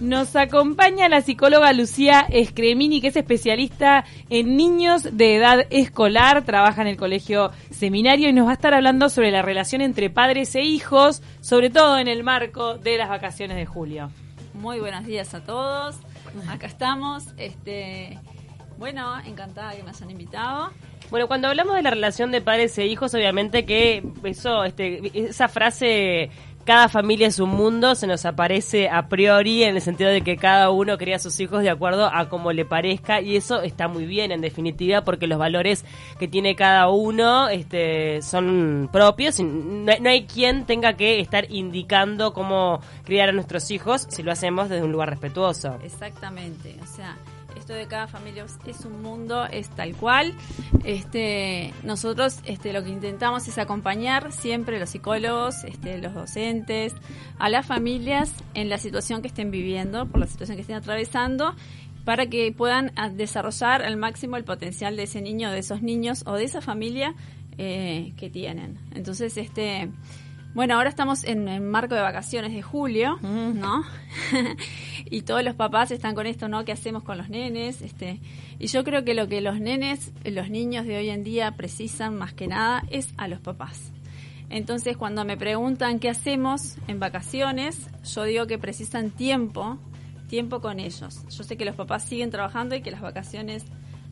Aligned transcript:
Nos 0.00 0.36
acompaña 0.36 1.08
la 1.08 1.22
psicóloga 1.22 1.72
Lucía 1.72 2.26
Escremini, 2.28 3.00
que 3.00 3.08
es 3.08 3.16
especialista 3.16 4.04
en 4.28 4.54
niños 4.54 5.16
de 5.16 5.36
edad 5.36 5.66
escolar, 5.70 6.44
trabaja 6.44 6.82
en 6.82 6.88
el 6.88 6.98
colegio 6.98 7.50
seminario 7.70 8.28
y 8.28 8.34
nos 8.34 8.46
va 8.46 8.50
a 8.50 8.54
estar 8.54 8.74
hablando 8.74 9.08
sobre 9.08 9.30
la 9.30 9.40
relación 9.40 9.80
entre 9.80 10.10
padres 10.10 10.54
e 10.54 10.62
hijos, 10.62 11.22
sobre 11.40 11.70
todo 11.70 11.98
en 11.98 12.08
el 12.08 12.24
marco 12.24 12.76
de 12.76 12.98
las 12.98 13.08
vacaciones 13.08 13.56
de 13.56 13.64
julio. 13.64 14.10
Muy 14.52 14.80
buenos 14.80 15.06
días 15.06 15.32
a 15.32 15.42
todos. 15.42 15.96
Acá 16.46 16.66
estamos. 16.66 17.28
Este, 17.38 18.18
bueno, 18.76 19.18
encantada 19.24 19.74
que 19.74 19.82
me 19.82 19.90
hayan 19.90 20.10
invitado. 20.10 20.72
Bueno, 21.10 21.26
cuando 21.26 21.48
hablamos 21.48 21.74
de 21.74 21.82
la 21.82 21.90
relación 21.90 22.32
de 22.32 22.42
padres 22.42 22.76
e 22.76 22.84
hijos, 22.84 23.14
obviamente 23.14 23.64
que 23.64 24.02
eso, 24.24 24.62
este, 24.64 25.00
esa 25.14 25.48
frase 25.48 26.30
cada 26.66 26.88
familia 26.88 27.28
es 27.28 27.38
un 27.38 27.50
mundo, 27.50 27.94
se 27.94 28.06
nos 28.06 28.26
aparece 28.26 28.88
a 28.88 29.08
priori 29.08 29.62
en 29.62 29.76
el 29.76 29.80
sentido 29.80 30.10
de 30.10 30.20
que 30.22 30.36
cada 30.36 30.70
uno 30.70 30.98
cría 30.98 31.16
a 31.16 31.20
sus 31.20 31.38
hijos 31.40 31.62
de 31.62 31.70
acuerdo 31.70 32.10
a 32.12 32.28
como 32.28 32.52
le 32.52 32.64
parezca 32.64 33.20
y 33.20 33.36
eso 33.36 33.62
está 33.62 33.88
muy 33.88 34.04
bien 34.04 34.32
en 34.32 34.40
definitiva 34.40 35.04
porque 35.04 35.28
los 35.28 35.38
valores 35.38 35.84
que 36.18 36.26
tiene 36.26 36.56
cada 36.56 36.88
uno 36.88 37.48
este, 37.48 38.20
son 38.20 38.90
propios 38.92 39.40
no 39.40 39.92
no 40.00 40.10
hay 40.10 40.26
quien 40.26 40.66
tenga 40.66 40.94
que 40.94 41.20
estar 41.20 41.50
indicando 41.50 42.32
cómo 42.32 42.80
criar 43.04 43.28
a 43.28 43.32
nuestros 43.32 43.70
hijos 43.70 44.06
si 44.10 44.22
lo 44.24 44.32
hacemos 44.32 44.68
desde 44.68 44.84
un 44.84 44.92
lugar 44.92 45.10
respetuoso. 45.10 45.78
Exactamente, 45.84 46.76
o 46.82 46.86
sea, 46.86 47.16
esto 47.56 47.72
de 47.72 47.86
cada 47.86 48.06
familia 48.06 48.46
es 48.66 48.84
un 48.84 49.02
mundo, 49.02 49.44
es 49.46 49.68
tal 49.70 49.94
cual. 49.94 50.34
Este, 50.84 51.72
nosotros 51.82 52.40
este, 52.44 52.72
lo 52.72 52.84
que 52.84 52.90
intentamos 52.90 53.48
es 53.48 53.58
acompañar 53.58 54.32
siempre 54.32 54.78
los 54.78 54.90
psicólogos, 54.90 55.64
este, 55.64 55.98
los 55.98 56.14
docentes, 56.14 56.94
a 57.38 57.48
las 57.48 57.66
familias 57.66 58.32
en 58.54 58.68
la 58.68 58.78
situación 58.78 59.22
que 59.22 59.28
estén 59.28 59.50
viviendo, 59.50 60.06
por 60.06 60.20
la 60.20 60.26
situación 60.26 60.56
que 60.56 60.62
estén 60.62 60.76
atravesando, 60.76 61.54
para 62.04 62.26
que 62.26 62.52
puedan 62.52 62.92
ah, 62.96 63.08
desarrollar 63.08 63.82
al 63.82 63.96
máximo 63.96 64.36
el 64.36 64.44
potencial 64.44 64.96
de 64.96 65.04
ese 65.04 65.20
niño, 65.20 65.50
de 65.50 65.58
esos 65.58 65.82
niños 65.82 66.22
o 66.26 66.34
de 66.34 66.44
esa 66.44 66.60
familia 66.60 67.14
eh, 67.58 68.12
que 68.16 68.30
tienen. 68.30 68.78
Entonces, 68.94 69.36
este 69.36 69.90
bueno, 70.56 70.74
ahora 70.74 70.88
estamos 70.88 71.22
en 71.24 71.48
el 71.48 71.60
marco 71.60 71.94
de 71.94 72.00
vacaciones 72.00 72.54
de 72.54 72.62
julio, 72.62 73.18
¿no? 73.20 73.84
y 75.04 75.20
todos 75.20 75.44
los 75.44 75.54
papás 75.54 75.90
están 75.90 76.14
con 76.14 76.26
esto, 76.26 76.48
¿no? 76.48 76.64
¿Qué 76.64 76.72
hacemos 76.72 77.02
con 77.02 77.18
los 77.18 77.28
nenes? 77.28 77.82
Este, 77.82 78.20
y 78.58 78.66
yo 78.68 78.82
creo 78.82 79.04
que 79.04 79.12
lo 79.12 79.28
que 79.28 79.42
los 79.42 79.60
nenes, 79.60 80.14
los 80.24 80.48
niños 80.48 80.86
de 80.86 80.96
hoy 80.96 81.10
en 81.10 81.24
día 81.24 81.52
precisan 81.58 82.16
más 82.16 82.32
que 82.32 82.46
nada 82.46 82.84
es 82.90 83.12
a 83.18 83.28
los 83.28 83.38
papás. 83.38 83.92
Entonces, 84.48 84.96
cuando 84.96 85.26
me 85.26 85.36
preguntan 85.36 85.98
qué 85.98 86.08
hacemos 86.08 86.78
en 86.88 87.00
vacaciones, 87.00 87.90
yo 88.02 88.24
digo 88.24 88.46
que 88.46 88.58
precisan 88.58 89.10
tiempo, 89.10 89.76
tiempo 90.26 90.62
con 90.62 90.80
ellos. 90.80 91.22
Yo 91.28 91.44
sé 91.44 91.58
que 91.58 91.66
los 91.66 91.76
papás 91.76 92.04
siguen 92.04 92.30
trabajando 92.30 92.74
y 92.74 92.80
que 92.80 92.90
las 92.90 93.02
vacaciones 93.02 93.66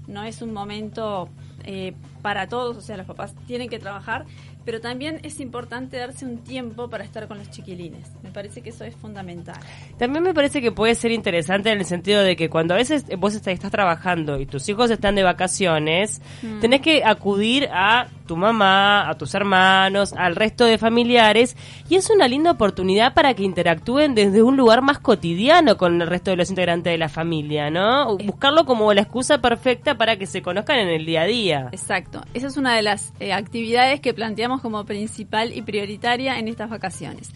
no 0.07 0.23
es 0.25 0.43
un 0.43 0.53
momento 0.53 1.31
eh, 1.65 1.95
para 2.23 2.49
todos, 2.49 2.77
o 2.77 2.81
sea, 2.81 2.97
los 2.97 3.07
papás 3.07 3.35
tienen 3.47 3.69
que 3.69 3.79
trabajar, 3.79 4.27
pero 4.65 4.81
también 4.81 5.21
es 5.23 5.41
importante 5.41 5.97
darse 5.97 6.25
un 6.25 6.39
tiempo 6.39 6.89
para 6.89 7.05
estar 7.05 7.29
con 7.29 7.39
los 7.39 7.51
chiquilines. 7.51 8.11
Me 8.23 8.31
parece 8.31 8.63
que 8.63 8.71
eso 8.71 8.85
es 8.85 8.95
fundamental. 8.97 9.57
También 9.99 10.25
me 10.25 10.35
parece 10.35 10.61
que 10.61 10.73
puede 10.73 10.95
ser 10.95 11.13
interesante 11.13 11.71
en 11.71 11.79
el 11.79 11.85
sentido 11.85 12.23
de 12.23 12.37
que 12.37 12.49
cuando 12.49 12.75
a 12.75 12.77
veces 12.77 13.05
vos 13.19 13.35
estás, 13.35 13.71
trabajando 13.71 14.41
y 14.41 14.47
tus 14.47 14.69
hijos 14.69 14.91
están 14.91 15.15
de 15.15 15.23
vacaciones, 15.23 16.21
mm. 16.43 16.61
tenés 16.61 16.81
que 16.81 17.03
acudir 17.05 17.69
a 17.73 18.09
tu 18.27 18.37
mamá, 18.37 19.09
a 19.09 19.17
tus 19.17 19.35
hermanos, 19.35 20.13
al 20.13 20.37
resto 20.37 20.65
de 20.65 20.79
familiares 20.79 21.57
y 21.89 21.97
es 21.97 22.11
una 22.11 22.29
linda 22.29 22.53
oportunidad 22.53 23.15
para 23.15 23.35
que 23.35 23.43
interactúen 23.43 24.15
desde 24.15 24.43
un 24.43 24.57
lugar 24.57 24.83
más 24.83 24.99
cotidiano 24.99 25.77
con 25.77 26.01
el 26.01 26.09
resto 26.09 26.31
de 26.31 26.37
los 26.37 26.51
integrantes 26.51 26.93
de 26.93 26.99
la 26.99 27.09
familia, 27.09 27.71
¿no? 27.71 28.17
Buscarlo 28.19 28.65
como 28.65 28.93
la 28.95 29.03
excusa 29.03 29.39
perfecta 29.39 29.97
para 29.97 30.17
que 30.17 30.27
se 30.27 30.43
conozcan 30.43 30.79
en 30.79 30.89
el 30.89 31.07
día 31.07 31.23
a 31.23 31.27
día. 31.27 31.69
Exacto. 31.73 32.23
Esa 32.35 32.47
es 32.47 32.57
una 32.57 32.75
de 32.75 32.83
las 32.83 33.13
eh, 33.21 33.33
actividades 33.33 34.01
que 34.01 34.15
planteamos 34.15 34.61
como 34.61 34.85
principal 34.85 35.53
y 35.53 35.63
prioritaria 35.63 36.39
en 36.39 36.49
estas 36.49 36.71
vacaciones. 36.71 37.33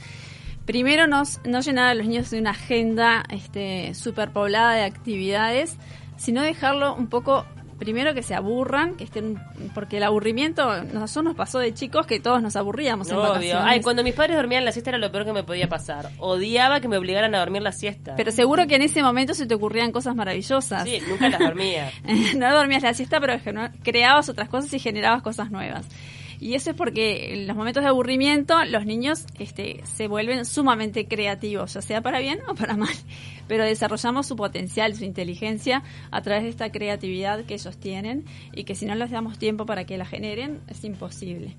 Primero, 0.68 1.06
nos, 1.06 1.40
no 1.46 1.60
llenar 1.60 1.88
a 1.88 1.94
los 1.94 2.06
niños 2.06 2.30
de 2.30 2.40
una 2.40 2.50
agenda 2.50 3.24
este, 3.30 3.94
superpoblada 3.94 4.74
de 4.74 4.84
actividades, 4.84 5.78
sino 6.18 6.42
dejarlo 6.42 6.94
un 6.94 7.06
poco 7.06 7.46
primero 7.78 8.14
que 8.14 8.22
se 8.22 8.34
aburran, 8.34 8.96
que 8.96 9.04
estén, 9.04 9.38
porque 9.74 9.98
el 9.98 10.02
aburrimiento, 10.02 10.84
nosotros 10.84 11.24
nos 11.24 11.34
pasó 11.36 11.58
de 11.58 11.72
chicos 11.72 12.06
que 12.06 12.20
todos 12.20 12.42
nos 12.42 12.56
aburríamos 12.56 13.10
en 13.10 13.16
vacaciones. 13.16 13.64
Ay, 13.64 13.80
cuando 13.80 14.02
mis 14.02 14.14
padres 14.14 14.36
dormían 14.36 14.64
la 14.64 14.72
siesta 14.72 14.90
era 14.90 14.98
lo 14.98 15.10
peor 15.10 15.24
que 15.24 15.32
me 15.32 15.44
podía 15.44 15.68
pasar. 15.68 16.10
Odiaba 16.18 16.80
que 16.80 16.88
me 16.88 16.96
obligaran 16.96 17.34
a 17.34 17.38
dormir 17.38 17.62
la 17.62 17.72
siesta. 17.72 18.14
Pero 18.16 18.32
seguro 18.32 18.66
que 18.66 18.76
en 18.76 18.82
ese 18.82 19.02
momento 19.02 19.34
se 19.34 19.46
te 19.46 19.54
ocurrían 19.54 19.92
cosas 19.92 20.14
maravillosas. 20.14 20.84
Sí, 20.84 21.00
nunca 21.08 21.28
las 21.28 21.40
dormía. 21.40 21.90
no 22.36 22.52
dormías 22.52 22.82
la 22.82 22.94
siesta, 22.94 23.20
pero 23.20 23.34
creabas 23.82 24.28
otras 24.28 24.48
cosas 24.48 24.72
y 24.74 24.78
generabas 24.78 25.22
cosas 25.22 25.50
nuevas. 25.50 25.86
Y 26.40 26.54
eso 26.54 26.70
es 26.70 26.76
porque 26.76 27.34
en 27.34 27.46
los 27.46 27.56
momentos 27.56 27.82
de 27.82 27.88
aburrimiento 27.88 28.64
los 28.64 28.86
niños 28.86 29.26
este, 29.38 29.80
se 29.84 30.08
vuelven 30.08 30.44
sumamente 30.44 31.06
creativos, 31.08 31.74
ya 31.74 31.82
sea 31.82 32.00
para 32.00 32.20
bien 32.20 32.40
o 32.48 32.54
para 32.54 32.76
mal. 32.76 32.94
Pero 33.48 33.64
desarrollamos 33.64 34.26
su 34.26 34.36
potencial, 34.36 34.94
su 34.94 35.04
inteligencia 35.04 35.82
a 36.10 36.22
través 36.22 36.44
de 36.44 36.50
esta 36.50 36.70
creatividad 36.70 37.44
que 37.44 37.54
ellos 37.54 37.78
tienen 37.78 38.24
y 38.54 38.64
que 38.64 38.74
si 38.74 38.86
no 38.86 38.94
les 38.94 39.10
damos 39.10 39.38
tiempo 39.38 39.66
para 39.66 39.84
que 39.84 39.98
la 39.98 40.04
generen 40.04 40.60
es 40.68 40.84
imposible. 40.84 41.56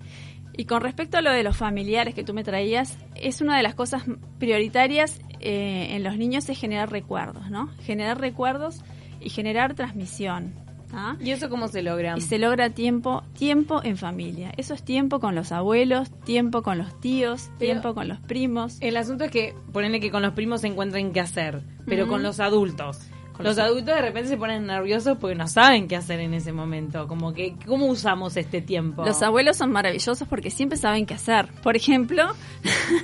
Y 0.56 0.66
con 0.66 0.82
respecto 0.82 1.18
a 1.18 1.22
lo 1.22 1.32
de 1.32 1.44
los 1.44 1.56
familiares 1.56 2.14
que 2.14 2.24
tú 2.24 2.34
me 2.34 2.44
traías, 2.44 2.98
es 3.16 3.40
una 3.42 3.56
de 3.56 3.64
las 3.64 3.76
cosas 3.76 4.04
prioritarias 4.40 5.22
eh, 5.40 5.88
en 5.92 6.04
los 6.04 6.18
niños 6.18 6.50
es 6.50 6.60
generar 6.60 6.92
recuerdos, 6.92 7.50
¿no? 7.50 7.70
Generar 7.84 8.20
recuerdos 8.20 8.84
y 9.22 9.30
generar 9.30 9.74
transmisión. 9.74 10.54
¿Ah? 10.94 11.16
¿Y 11.20 11.32
eso 11.32 11.50
cómo 11.50 11.68
se 11.68 11.82
logra? 11.82 12.16
Y 12.18 12.22
se 12.22 12.40
logra 12.40 12.72
tiempo, 12.72 13.24
tiempo 13.38 13.82
en 13.84 13.98
familia. 13.98 14.52
Eso 14.58 14.74
es 14.74 14.84
tiempo 14.84 15.20
con 15.20 15.36
los 15.36 15.52
abuelos, 15.52 16.10
tiempo 16.24 16.64
con 16.64 16.78
los 16.78 17.00
tíos, 17.00 17.50
tiempo 17.58 17.94
con 17.94 18.08
los 18.08 18.20
primos. 18.20 18.78
El 18.82 18.98
asunto 18.98 19.26
es 19.26 19.32
que 19.32 19.56
ponerle 19.72 20.00
que 20.00 20.12
con 20.12 20.22
los 20.22 20.34
primos 20.34 20.62
se 20.62 20.68
encuentren 20.68 21.12
qué 21.14 21.20
hacer, 21.20 21.62
pero 21.86 22.08
con 22.08 22.24
los 22.24 22.40
adultos 22.40 23.00
los 23.40 23.58
adultos 23.58 23.96
de 23.96 24.02
repente 24.02 24.30
se 24.30 24.38
ponen 24.38 24.66
nerviosos 24.66 25.18
porque 25.18 25.36
no 25.36 25.48
saben 25.48 25.88
qué 25.88 25.96
hacer 25.96 26.20
en 26.20 26.34
ese 26.34 26.52
momento. 26.52 27.08
Como 27.08 27.34
que, 27.34 27.56
¿cómo 27.66 27.86
usamos 27.86 28.36
este 28.38 28.62
tiempo? 28.62 29.06
Los 29.06 29.22
abuelos 29.22 29.58
son 29.58 29.72
maravillosos 29.72 30.28
porque 30.28 30.52
siempre 30.52 30.78
saben 30.78 31.06
qué 31.06 31.14
hacer. 31.14 31.48
Por 31.64 31.76
ejemplo, 31.76 32.24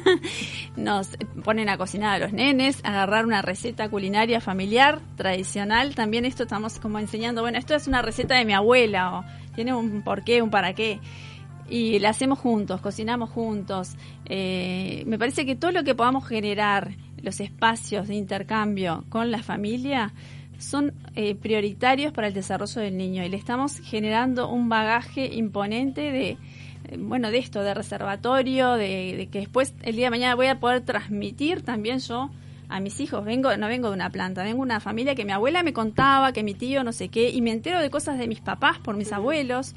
nos 0.76 1.10
ponen 1.44 1.70
a 1.70 1.78
cocinar 1.78 2.16
a 2.16 2.20
los 2.20 2.34
nenes, 2.34 2.80
agarrar 2.84 3.26
una 3.26 3.42
receta 3.42 3.90
culinaria 3.90 4.42
familiar, 4.42 5.00
tradicional. 5.16 5.96
También 5.96 6.26
esto 6.26 6.44
estamos 6.44 6.80
como 6.80 7.00
enseñando, 7.00 7.42
bueno, 7.42 7.58
esto 7.58 7.76
es 7.76 7.88
una 7.88 8.02
receta 8.02 8.36
de 8.36 8.46
mi 8.46 8.54
abuela 8.54 9.20
o 9.20 9.26
tiene 9.56 9.74
un 9.74 10.04
porqué, 10.04 10.42
un 10.42 10.50
para 10.50 10.74
qué 10.74 11.00
y 11.68 12.00
la 12.00 12.10
hacemos 12.10 12.40
juntos, 12.40 12.82
cocinamos 12.82 13.30
juntos. 13.30 13.96
Eh, 14.26 15.04
me 15.08 15.18
parece 15.18 15.46
que 15.46 15.56
todo 15.56 15.72
lo 15.72 15.84
que 15.84 15.96
podamos 15.96 16.28
generar 16.28 16.92
los 17.26 17.40
espacios 17.40 18.08
de 18.08 18.16
intercambio 18.16 19.04
con 19.10 19.32
la 19.32 19.42
familia 19.42 20.14
son 20.60 20.94
eh, 21.16 21.36
prioritarios 21.36 22.14
para 22.14 22.28
el 22.28 22.34
desarrollo 22.34 22.82
del 22.82 22.96
niño 22.96 23.24
y 23.26 23.30
le 23.30 23.36
estamos 23.36 23.80
generando 23.80 24.48
un 24.48 24.70
bagaje 24.70 25.26
imponente 25.34 26.12
de 26.12 26.30
eh, 26.30 26.98
bueno 26.98 27.32
de 27.32 27.40
esto 27.40 27.62
de 27.64 27.74
reservatorio 27.74 28.74
de, 28.74 29.28
que 29.32 29.40
después 29.40 29.74
el 29.82 29.96
día 29.96 30.06
de 30.06 30.12
mañana 30.12 30.36
voy 30.36 30.48
a 30.48 30.60
poder 30.60 30.82
transmitir 30.82 31.64
también 31.64 32.00
yo 32.00 32.30
a 32.70 32.80
mis 32.80 33.00
hijos. 33.00 33.26
Vengo 33.26 33.56
no 33.58 33.68
vengo 33.68 33.90
de 33.90 33.96
una 33.96 34.12
planta 34.12 34.44
vengo 34.44 34.58
de 34.58 34.62
una 34.62 34.80
familia 34.80 35.16
que 35.16 35.26
mi 35.26 35.32
abuela 35.32 35.64
me 35.64 35.74
contaba 35.74 36.32
que 36.32 36.44
mi 36.44 36.54
tío 36.54 36.84
no 36.84 36.94
sé 36.94 37.10
qué 37.10 37.32
y 37.32 37.42
me 37.42 37.52
entero 37.52 37.82
de 37.82 37.90
cosas 37.90 38.20
de 38.20 38.28
mis 38.28 38.40
papás 38.40 38.78
por 38.78 38.96
mis 38.96 39.12
abuelos 39.12 39.74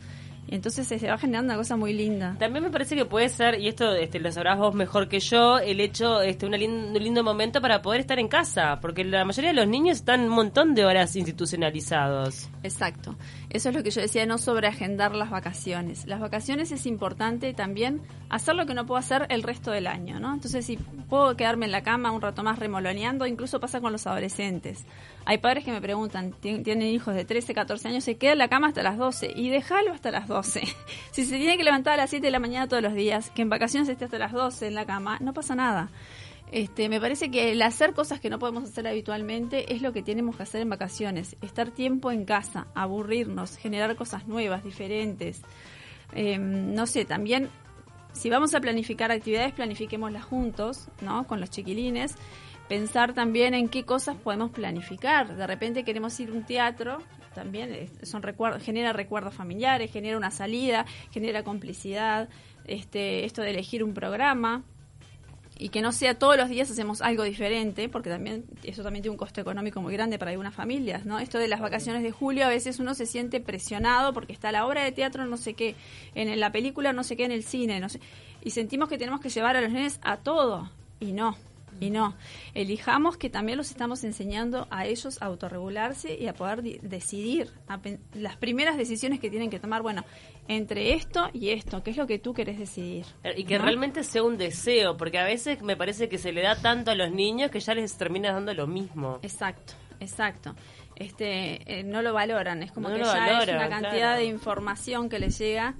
entonces 0.54 0.86
se 0.86 1.06
va 1.06 1.18
generando 1.18 1.52
una 1.52 1.58
cosa 1.58 1.76
muy 1.76 1.92
linda. 1.92 2.36
También 2.38 2.64
me 2.64 2.70
parece 2.70 2.96
que 2.96 3.04
puede 3.04 3.28
ser, 3.28 3.60
y 3.60 3.68
esto 3.68 3.94
este, 3.94 4.18
lo 4.18 4.30
sabrás 4.32 4.58
vos 4.58 4.74
mejor 4.74 5.08
que 5.08 5.20
yo, 5.20 5.58
el 5.58 5.80
hecho, 5.80 6.20
este, 6.22 6.46
un 6.46 6.52
lindo 6.94 7.22
momento 7.22 7.60
para 7.60 7.82
poder 7.82 8.00
estar 8.00 8.18
en 8.18 8.28
casa, 8.28 8.78
porque 8.80 9.04
la 9.04 9.24
mayoría 9.24 9.50
de 9.50 9.56
los 9.56 9.68
niños 9.68 9.98
están 9.98 10.22
un 10.22 10.30
montón 10.30 10.74
de 10.74 10.84
horas 10.84 11.16
institucionalizados. 11.16 12.48
Exacto. 12.62 13.16
Eso 13.50 13.70
es 13.70 13.74
lo 13.74 13.82
que 13.82 13.90
yo 13.90 14.02
decía, 14.02 14.26
no 14.26 14.36
sobreagendar 14.36 15.14
las 15.14 15.30
vacaciones. 15.30 16.06
Las 16.06 16.20
vacaciones 16.20 16.70
es 16.70 16.84
importante 16.84 17.54
también 17.54 18.02
hacer 18.28 18.54
lo 18.54 18.66
que 18.66 18.74
no 18.74 18.84
puedo 18.84 18.98
hacer 18.98 19.26
el 19.30 19.42
resto 19.42 19.70
del 19.70 19.86
año, 19.86 20.20
¿no? 20.20 20.34
Entonces, 20.34 20.66
si 20.66 20.76
puedo 20.76 21.34
quedarme 21.34 21.64
en 21.64 21.72
la 21.72 21.82
cama 21.82 22.10
un 22.10 22.20
rato 22.20 22.42
más 22.42 22.58
remoloneando, 22.58 23.26
incluso 23.26 23.58
pasa 23.58 23.80
con 23.80 23.90
los 23.90 24.06
adolescentes. 24.06 24.84
Hay 25.24 25.38
padres 25.38 25.64
que 25.64 25.72
me 25.72 25.80
preguntan, 25.80 26.32
tienen 26.32 26.82
hijos 26.82 27.14
de 27.14 27.24
13, 27.24 27.54
14 27.54 27.88
años, 27.88 28.04
se 28.04 28.18
queda 28.18 28.32
en 28.32 28.38
la 28.38 28.48
cama 28.48 28.68
hasta 28.68 28.82
las 28.82 28.98
12 28.98 29.32
y 29.34 29.48
déjalo 29.48 29.92
hasta 29.92 30.10
las 30.10 30.28
12. 30.28 30.62
si 31.12 31.24
se 31.24 31.36
tiene 31.38 31.56
que 31.56 31.64
levantar 31.64 31.94
a 31.94 31.96
las 31.96 32.10
7 32.10 32.26
de 32.26 32.30
la 32.30 32.40
mañana 32.40 32.68
todos 32.68 32.82
los 32.82 32.92
días, 32.92 33.30
que 33.30 33.40
en 33.40 33.48
vacaciones 33.48 33.88
esté 33.88 34.04
hasta 34.04 34.18
las 34.18 34.32
12 34.32 34.66
en 34.66 34.74
la 34.74 34.84
cama, 34.84 35.16
no 35.20 35.32
pasa 35.32 35.54
nada. 35.54 35.88
Este, 36.50 36.88
me 36.88 37.00
parece 37.00 37.30
que 37.30 37.52
el 37.52 37.60
hacer 37.60 37.92
cosas 37.92 38.20
que 38.20 38.30
no 38.30 38.38
podemos 38.38 38.64
hacer 38.64 38.86
habitualmente 38.86 39.74
es 39.74 39.82
lo 39.82 39.92
que 39.92 40.02
tenemos 40.02 40.36
que 40.36 40.44
hacer 40.44 40.62
en 40.62 40.70
vacaciones. 40.70 41.36
Estar 41.42 41.70
tiempo 41.70 42.10
en 42.10 42.24
casa, 42.24 42.68
aburrirnos, 42.74 43.56
generar 43.56 43.94
cosas 43.96 44.26
nuevas, 44.26 44.64
diferentes. 44.64 45.42
Em, 46.12 46.74
no 46.74 46.86
sé, 46.86 47.04
también 47.04 47.50
si 48.12 48.30
vamos 48.30 48.54
a 48.54 48.60
planificar 48.60 49.12
actividades, 49.12 49.52
planifiquémoslas 49.52 50.24
juntos, 50.24 50.88
¿no? 51.02 51.26
Con 51.26 51.40
los 51.40 51.50
chiquilines 51.50 52.14
pensar 52.68 53.14
también 53.14 53.54
en 53.54 53.68
qué 53.68 53.84
cosas 53.84 54.16
podemos 54.16 54.50
planificar. 54.50 55.36
De 55.36 55.46
repente 55.46 55.84
queremos 55.84 56.18
ir 56.20 56.30
a 56.30 56.32
un 56.32 56.44
teatro, 56.44 56.98
también 57.34 57.90
son 58.02 58.22
recuerdos, 58.22 58.62
genera 58.62 58.92
recuerdos 58.92 59.34
familiares, 59.34 59.90
genera 59.90 60.16
una 60.16 60.30
salida, 60.30 60.84
genera 61.10 61.42
complicidad, 61.42 62.28
este, 62.66 63.24
esto 63.24 63.42
de 63.42 63.50
elegir 63.50 63.82
un 63.82 63.94
programa 63.94 64.64
y 65.58 65.70
que 65.70 65.82
no 65.82 65.92
sea 65.92 66.18
todos 66.18 66.36
los 66.36 66.48
días 66.48 66.70
hacemos 66.70 67.02
algo 67.02 67.24
diferente, 67.24 67.88
porque 67.88 68.08
también 68.08 68.44
eso 68.62 68.82
también 68.82 69.02
tiene 69.02 69.12
un 69.12 69.18
costo 69.18 69.40
económico 69.40 69.82
muy 69.82 69.92
grande 69.92 70.18
para 70.18 70.30
algunas 70.30 70.54
familias, 70.54 71.04
¿no? 71.04 71.18
Esto 71.18 71.38
de 71.38 71.48
las 71.48 71.60
vacaciones 71.60 72.02
de 72.02 72.12
julio, 72.12 72.44
a 72.46 72.48
veces 72.48 72.78
uno 72.78 72.94
se 72.94 73.06
siente 73.06 73.40
presionado 73.40 74.14
porque 74.14 74.32
está 74.32 74.52
la 74.52 74.66
obra 74.66 74.84
de 74.84 74.92
teatro 74.92 75.26
no 75.26 75.36
sé 75.36 75.54
qué, 75.54 75.74
en 76.14 76.38
la 76.38 76.52
película 76.52 76.92
no 76.92 77.02
sé 77.02 77.16
qué, 77.16 77.24
en 77.24 77.32
el 77.32 77.42
cine, 77.42 77.80
no 77.80 77.88
sé, 77.88 78.00
y 78.42 78.50
sentimos 78.50 78.88
que 78.88 78.98
tenemos 78.98 79.20
que 79.20 79.30
llevar 79.30 79.56
a 79.56 79.60
los 79.60 79.72
nenes 79.72 79.98
a 80.02 80.18
todo, 80.18 80.70
y 81.00 81.12
no, 81.12 81.36
y 81.80 81.90
no, 81.90 82.16
elijamos 82.54 83.16
que 83.16 83.30
también 83.30 83.58
los 83.58 83.70
estamos 83.70 84.04
enseñando 84.04 84.66
a 84.70 84.86
ellos 84.86 85.20
a 85.22 85.26
autorregularse 85.26 86.16
y 86.18 86.26
a 86.26 86.34
poder 86.34 86.62
decidir 86.62 87.50
las 88.14 88.36
primeras 88.36 88.76
decisiones 88.76 89.20
que 89.20 89.30
tienen 89.30 89.50
que 89.50 89.60
tomar, 89.60 89.82
bueno, 89.82 90.04
entre 90.48 90.94
esto 90.94 91.28
y 91.32 91.50
esto, 91.50 91.82
¿qué 91.82 91.90
es 91.90 91.96
lo 91.96 92.06
que 92.06 92.18
tú 92.18 92.32
querés 92.32 92.58
decidir? 92.58 93.04
Y 93.36 93.44
que 93.44 93.58
realmente 93.58 94.02
sea 94.04 94.22
un 94.22 94.38
deseo, 94.38 94.96
porque 94.96 95.18
a 95.18 95.24
veces 95.24 95.62
me 95.62 95.76
parece 95.76 96.08
que 96.08 96.18
se 96.18 96.32
le 96.32 96.42
da 96.42 96.56
tanto 96.56 96.90
a 96.90 96.94
los 96.94 97.10
niños 97.12 97.50
que 97.50 97.60
ya 97.60 97.74
les 97.74 97.96
termina 97.96 98.32
dando 98.32 98.54
lo 98.54 98.66
mismo. 98.66 99.18
Exacto, 99.22 99.74
exacto 100.00 100.54
este, 100.98 101.78
eh, 101.78 101.84
no 101.84 102.02
lo 102.02 102.12
valoran. 102.12 102.62
Es 102.62 102.72
como 102.72 102.88
que 102.88 102.98
ya 102.98 103.40
es 103.42 103.48
una 103.48 103.68
cantidad 103.68 104.16
de 104.16 104.24
información 104.24 105.08
que 105.08 105.18
les 105.18 105.38
llega. 105.38 105.74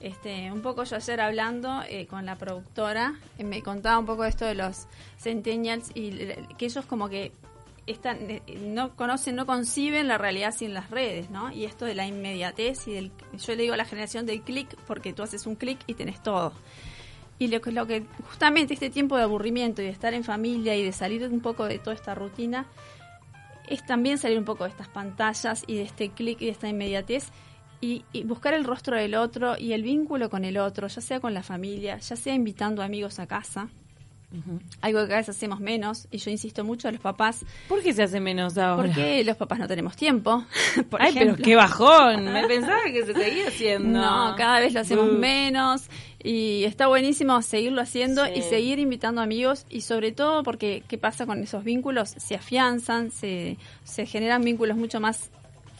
Este, 0.00 0.50
un 0.50 0.62
poco 0.62 0.84
yo 0.84 0.96
ayer 0.96 1.20
hablando 1.20 1.82
eh, 1.88 2.06
con 2.06 2.26
la 2.26 2.36
productora, 2.36 3.14
eh, 3.38 3.44
me 3.44 3.62
contaba 3.62 3.98
un 3.98 4.06
poco 4.06 4.24
esto 4.24 4.44
de 4.44 4.56
los 4.56 4.86
centennials 5.18 5.90
y 5.94 6.10
que 6.58 6.66
ellos 6.66 6.86
como 6.86 7.08
que 7.08 7.32
están, 7.86 8.18
no 8.62 8.96
conocen, 8.96 9.36
no 9.36 9.46
conciben 9.46 10.08
la 10.08 10.18
realidad 10.18 10.52
sin 10.52 10.74
las 10.74 10.90
redes, 10.90 11.30
¿no? 11.30 11.52
Y 11.52 11.66
esto 11.66 11.84
de 11.84 11.94
la 11.94 12.06
inmediatez 12.06 12.88
y 12.88 12.94
del, 12.94 13.12
yo 13.38 13.54
le 13.54 13.62
digo 13.62 13.76
la 13.76 13.84
generación 13.84 14.26
del 14.26 14.42
clic 14.42 14.74
porque 14.86 15.12
tú 15.12 15.22
haces 15.22 15.46
un 15.46 15.54
clic 15.54 15.78
y 15.86 15.94
tenés 15.94 16.20
todo. 16.20 16.52
Y 17.38 17.48
lo, 17.48 17.60
lo 17.64 17.86
que 17.86 18.04
justamente 18.28 18.74
este 18.74 18.90
tiempo 18.90 19.16
de 19.16 19.24
aburrimiento 19.24 19.82
y 19.82 19.84
de 19.84 19.90
estar 19.90 20.14
en 20.14 20.24
familia 20.24 20.74
y 20.74 20.82
de 20.84 20.92
salir 20.92 21.24
un 21.26 21.40
poco 21.40 21.66
de 21.66 21.78
toda 21.78 21.94
esta 21.94 22.14
rutina, 22.14 22.66
es 23.68 23.84
también 23.84 24.18
salir 24.18 24.38
un 24.38 24.44
poco 24.44 24.64
de 24.64 24.70
estas 24.70 24.88
pantallas 24.88 25.64
y 25.66 25.76
de 25.76 25.82
este 25.82 26.10
clic 26.10 26.40
y 26.40 26.46
de 26.46 26.52
esta 26.52 26.68
inmediatez 26.68 27.30
y, 27.80 28.04
buscar 28.24 28.54
el 28.54 28.64
rostro 28.64 28.96
del 28.96 29.14
otro 29.14 29.58
y 29.58 29.72
el 29.72 29.82
vínculo 29.82 30.30
con 30.30 30.44
el 30.44 30.56
otro, 30.56 30.86
ya 30.86 31.00
sea 31.00 31.20
con 31.20 31.34
la 31.34 31.42
familia, 31.42 31.98
ya 31.98 32.16
sea 32.16 32.34
invitando 32.34 32.82
amigos 32.82 33.18
a 33.18 33.26
casa. 33.26 33.68
Algo 34.80 35.00
que 35.00 35.06
cada 35.06 35.18
vez 35.18 35.28
hacemos 35.28 35.60
menos, 35.60 36.08
y 36.10 36.18
yo 36.18 36.30
insisto 36.30 36.64
mucho 36.64 36.88
a 36.88 36.92
los 36.92 37.00
papás. 37.00 37.44
¿Por 37.68 37.82
qué 37.82 37.92
se 37.92 38.02
hace 38.02 38.20
menos 38.20 38.58
ahora? 38.58 38.88
Porque 38.88 39.24
los 39.24 39.36
papás 39.36 39.58
no 39.58 39.66
tenemos 39.66 39.96
tiempo. 39.96 40.44
Ay, 40.98 41.14
pero 41.14 41.36
qué 41.36 41.56
bajón. 41.56 42.32
Me 42.32 42.44
pensaba 42.48 42.82
que 42.84 43.04
se 43.04 43.14
seguía 43.14 43.48
haciendo. 43.48 44.00
No, 44.00 44.34
cada 44.36 44.60
vez 44.60 44.74
lo 44.74 44.80
hacemos 44.80 45.12
menos. 45.12 45.88
Y 46.22 46.64
está 46.64 46.86
buenísimo 46.86 47.42
seguirlo 47.42 47.82
haciendo 47.82 48.26
y 48.26 48.40
seguir 48.40 48.78
invitando 48.78 49.20
amigos 49.20 49.66
y 49.68 49.82
sobre 49.82 50.10
todo 50.10 50.42
porque 50.42 50.82
qué 50.88 50.96
pasa 50.96 51.26
con 51.26 51.42
esos 51.42 51.64
vínculos, 51.64 52.14
se 52.16 52.34
afianzan, 52.34 53.10
se, 53.10 53.58
se 53.84 54.06
generan 54.06 54.42
vínculos 54.42 54.78
mucho 54.78 55.00
más 55.00 55.30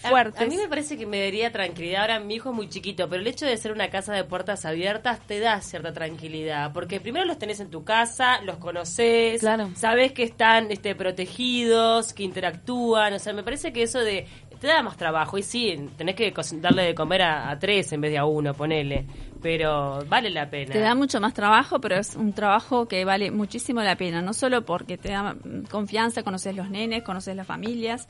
fuertes. 0.05 0.41
A, 0.41 0.47
mí 0.47 0.57
me 0.57 0.69
parece 0.69 0.97
que 0.97 1.07
me 1.07 1.21
daría 1.21 1.53
tranquilidad. 1.53 2.03
Ahora 2.03 2.21
mi 2.21 2.35
hijo 2.35 2.51
es 2.51 2.57
muy 2.57 2.69
chiquito, 2.69 3.09
pero 3.09 3.21
el 3.21 3.27
hecho 3.27 3.47
de 3.47 3.57
ser 3.57 3.73
una 3.73 3.91
casa 3.91 4.13
de 4.13 4.25
puertas 4.25 4.65
abiertas 4.65 5.21
te 5.27 5.41
da 5.41 5.61
cierta 5.61 5.93
tranquilidad. 5.93 6.73
Porque 6.73 7.01
primero 7.01 7.25
los 7.25 7.39
tenés 7.39 7.61
en 7.61 7.71
tu 7.71 7.85
casa, 7.85 8.41
los 8.43 8.57
conoces, 8.57 9.41
claro. 9.41 9.71
sabes 9.75 10.13
que 10.13 10.23
están 10.23 10.71
este, 10.71 10.95
protegidos, 10.95 12.13
que 12.13 12.23
interactúan. 12.23 13.13
O 13.15 13.19
sea, 13.19 13.33
me 13.33 13.43
parece 13.43 13.73
que 13.73 13.83
eso 13.83 14.01
de 14.01 14.27
te 14.65 14.69
da 14.69 14.83
más 14.83 14.97
trabajo. 14.97 15.37
Y 15.37 15.43
sí, 15.43 15.91
tenés 15.97 16.15
que 16.15 16.33
darle 16.55 16.85
de 16.85 16.95
comer 16.95 17.23
a, 17.23 17.59
tres 17.59 17.93
en 17.93 18.01
vez 18.01 18.11
de 18.11 18.19
a 18.19 18.25
uno, 18.25 18.55
ponele 18.55 19.07
pero 19.43 20.03
vale 20.09 20.31
la 20.31 20.49
pena. 20.49 20.73
Te 20.73 20.81
da 20.81 20.95
mucho 20.95 21.21
más 21.21 21.35
trabajo, 21.35 21.79
pero 21.79 21.97
es 21.97 22.17
un 22.17 22.33
trabajo 22.33 22.89
que 22.89 23.05
vale 23.05 23.31
muchísimo 23.31 23.83
la 23.83 23.95
pena, 23.95 24.23
no 24.23 24.33
solo 24.33 24.65
porque 24.65 24.97
te 24.97 25.11
da 25.11 25.37
confianza, 25.71 26.23
conoces 26.23 26.57
los 26.57 26.71
nenes, 26.71 27.03
conoces 27.03 27.37
las 27.37 27.47
familias. 27.47 28.09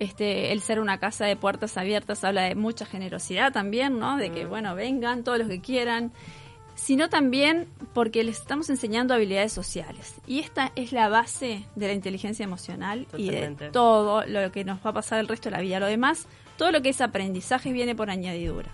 Este, 0.00 0.50
el 0.50 0.60
ser 0.62 0.80
una 0.80 0.98
casa 0.98 1.26
de 1.26 1.36
puertas 1.36 1.76
abiertas 1.76 2.24
habla 2.24 2.42
de 2.42 2.56
mucha 2.56 2.86
generosidad 2.86 3.52
también, 3.52 3.98
¿no? 3.98 4.16
De 4.16 4.32
que, 4.32 4.46
mm. 4.46 4.48
bueno, 4.48 4.74
vengan 4.74 5.22
todos 5.22 5.38
los 5.38 5.46
que 5.46 5.60
quieran, 5.60 6.10
sino 6.74 7.10
también 7.10 7.68
porque 7.92 8.24
les 8.24 8.38
estamos 8.38 8.70
enseñando 8.70 9.12
habilidades 9.12 9.52
sociales. 9.52 10.14
Y 10.26 10.40
esta 10.40 10.72
es 10.74 10.92
la 10.92 11.08
base 11.08 11.66
de 11.76 11.86
la 11.86 11.92
inteligencia 11.92 12.42
emocional 12.42 13.06
y 13.16 13.30
de 13.30 13.70
todo 13.72 14.24
lo 14.26 14.50
que 14.50 14.64
nos 14.64 14.78
va 14.84 14.90
a 14.90 14.94
pasar 14.94 15.20
el 15.20 15.28
resto 15.28 15.50
de 15.50 15.56
la 15.56 15.62
vida. 15.62 15.78
Lo 15.78 15.86
demás, 15.86 16.26
todo 16.56 16.72
lo 16.72 16.80
que 16.80 16.88
es 16.88 17.00
aprendizaje 17.02 17.72
viene 17.72 17.94
por 17.94 18.08
añadidura. 18.08 18.70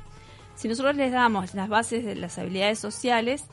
Si 0.54 0.68
nosotros 0.68 0.96
les 0.96 1.12
damos 1.12 1.54
las 1.54 1.68
bases 1.68 2.04
de 2.04 2.14
las 2.14 2.38
habilidades 2.38 2.78
sociales, 2.78 3.44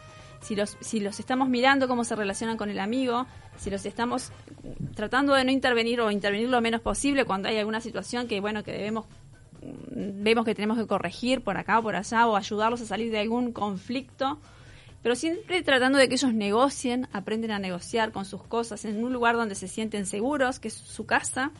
si 0.44 0.56
los, 0.56 0.78
si 0.82 1.00
los 1.00 1.20
estamos 1.20 1.50
mirando 1.50 1.88
cómo 1.88 2.04
se 2.04 2.16
relacionan 2.16 2.58
con 2.58 2.70
el 2.70 2.80
amigo, 2.80 3.26
si 3.58 3.70
los 3.70 3.86
estamos 3.86 4.32
tratando 4.94 5.34
de 5.34 5.46
no 5.46 5.52
intervenir 5.52 6.02
o 6.02 6.12
intervenir 6.12 6.50
lo 6.50 6.62
menos 6.62 6.82
posible 6.82 7.26
cuando 7.26 7.48
hay 7.48 7.58
alguna 7.58 7.82
situación 7.82 8.28
que, 8.28 8.40
bueno, 8.40 8.64
que 8.64 8.74
debemos 8.74 9.06
vemos 9.96 10.44
que 10.44 10.56
tenemos 10.56 10.78
que 10.78 10.88
corregir 10.88 11.42
por 11.42 11.58
acá 11.58 11.80
o 11.80 11.84
por 11.84 11.96
allá 11.96 12.28
o 12.28 12.36
ayudarlos 12.36 12.82
a 12.82 12.86
salir 12.86 13.12
de 13.12 13.20
algún 13.20 13.54
conflicto, 13.54 14.40
pero 15.02 15.16
siempre 15.16 15.62
tratando 15.64 15.98
de 15.98 16.08
que 16.10 16.16
ellos 16.16 16.34
negocien, 16.34 17.08
aprenden 17.14 17.52
a 17.52 17.60
negociar 17.60 18.12
con 18.12 18.26
sus 18.26 18.44
cosas 18.44 18.84
en 18.86 19.04
un 19.04 19.14
lugar 19.14 19.36
donde 19.36 19.56
se 19.56 19.68
sienten 19.68 20.06
seguros, 20.06 20.60
que 20.60 20.68
es 20.68 20.74
su 20.74 21.06
casa, 21.06 21.52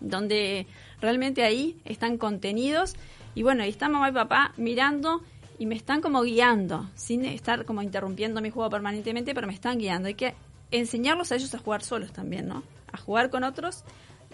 donde 0.00 0.66
realmente 1.00 1.42
ahí 1.42 1.76
están 1.84 2.18
contenidos. 2.18 2.94
Y 3.34 3.42
bueno, 3.42 3.64
y 3.64 3.68
está 3.68 3.88
mamá 3.88 4.08
y 4.08 4.12
papá 4.12 4.52
mirando 4.56 5.22
y 5.58 5.66
me 5.66 5.74
están 5.74 6.00
como 6.00 6.22
guiando, 6.22 6.88
sin 6.94 7.24
estar 7.24 7.64
como 7.64 7.82
interrumpiendo 7.82 8.40
mi 8.40 8.50
juego 8.50 8.70
permanentemente, 8.70 9.34
pero 9.34 9.46
me 9.46 9.54
están 9.54 9.78
guiando. 9.78 10.08
Hay 10.08 10.14
que 10.14 10.34
enseñarlos 10.70 11.32
a 11.32 11.36
ellos 11.36 11.54
a 11.54 11.58
jugar 11.58 11.82
solos 11.82 12.12
también, 12.12 12.48
¿no? 12.48 12.62
A 12.92 12.98
jugar 12.98 13.30
con 13.30 13.44
otros 13.44 13.84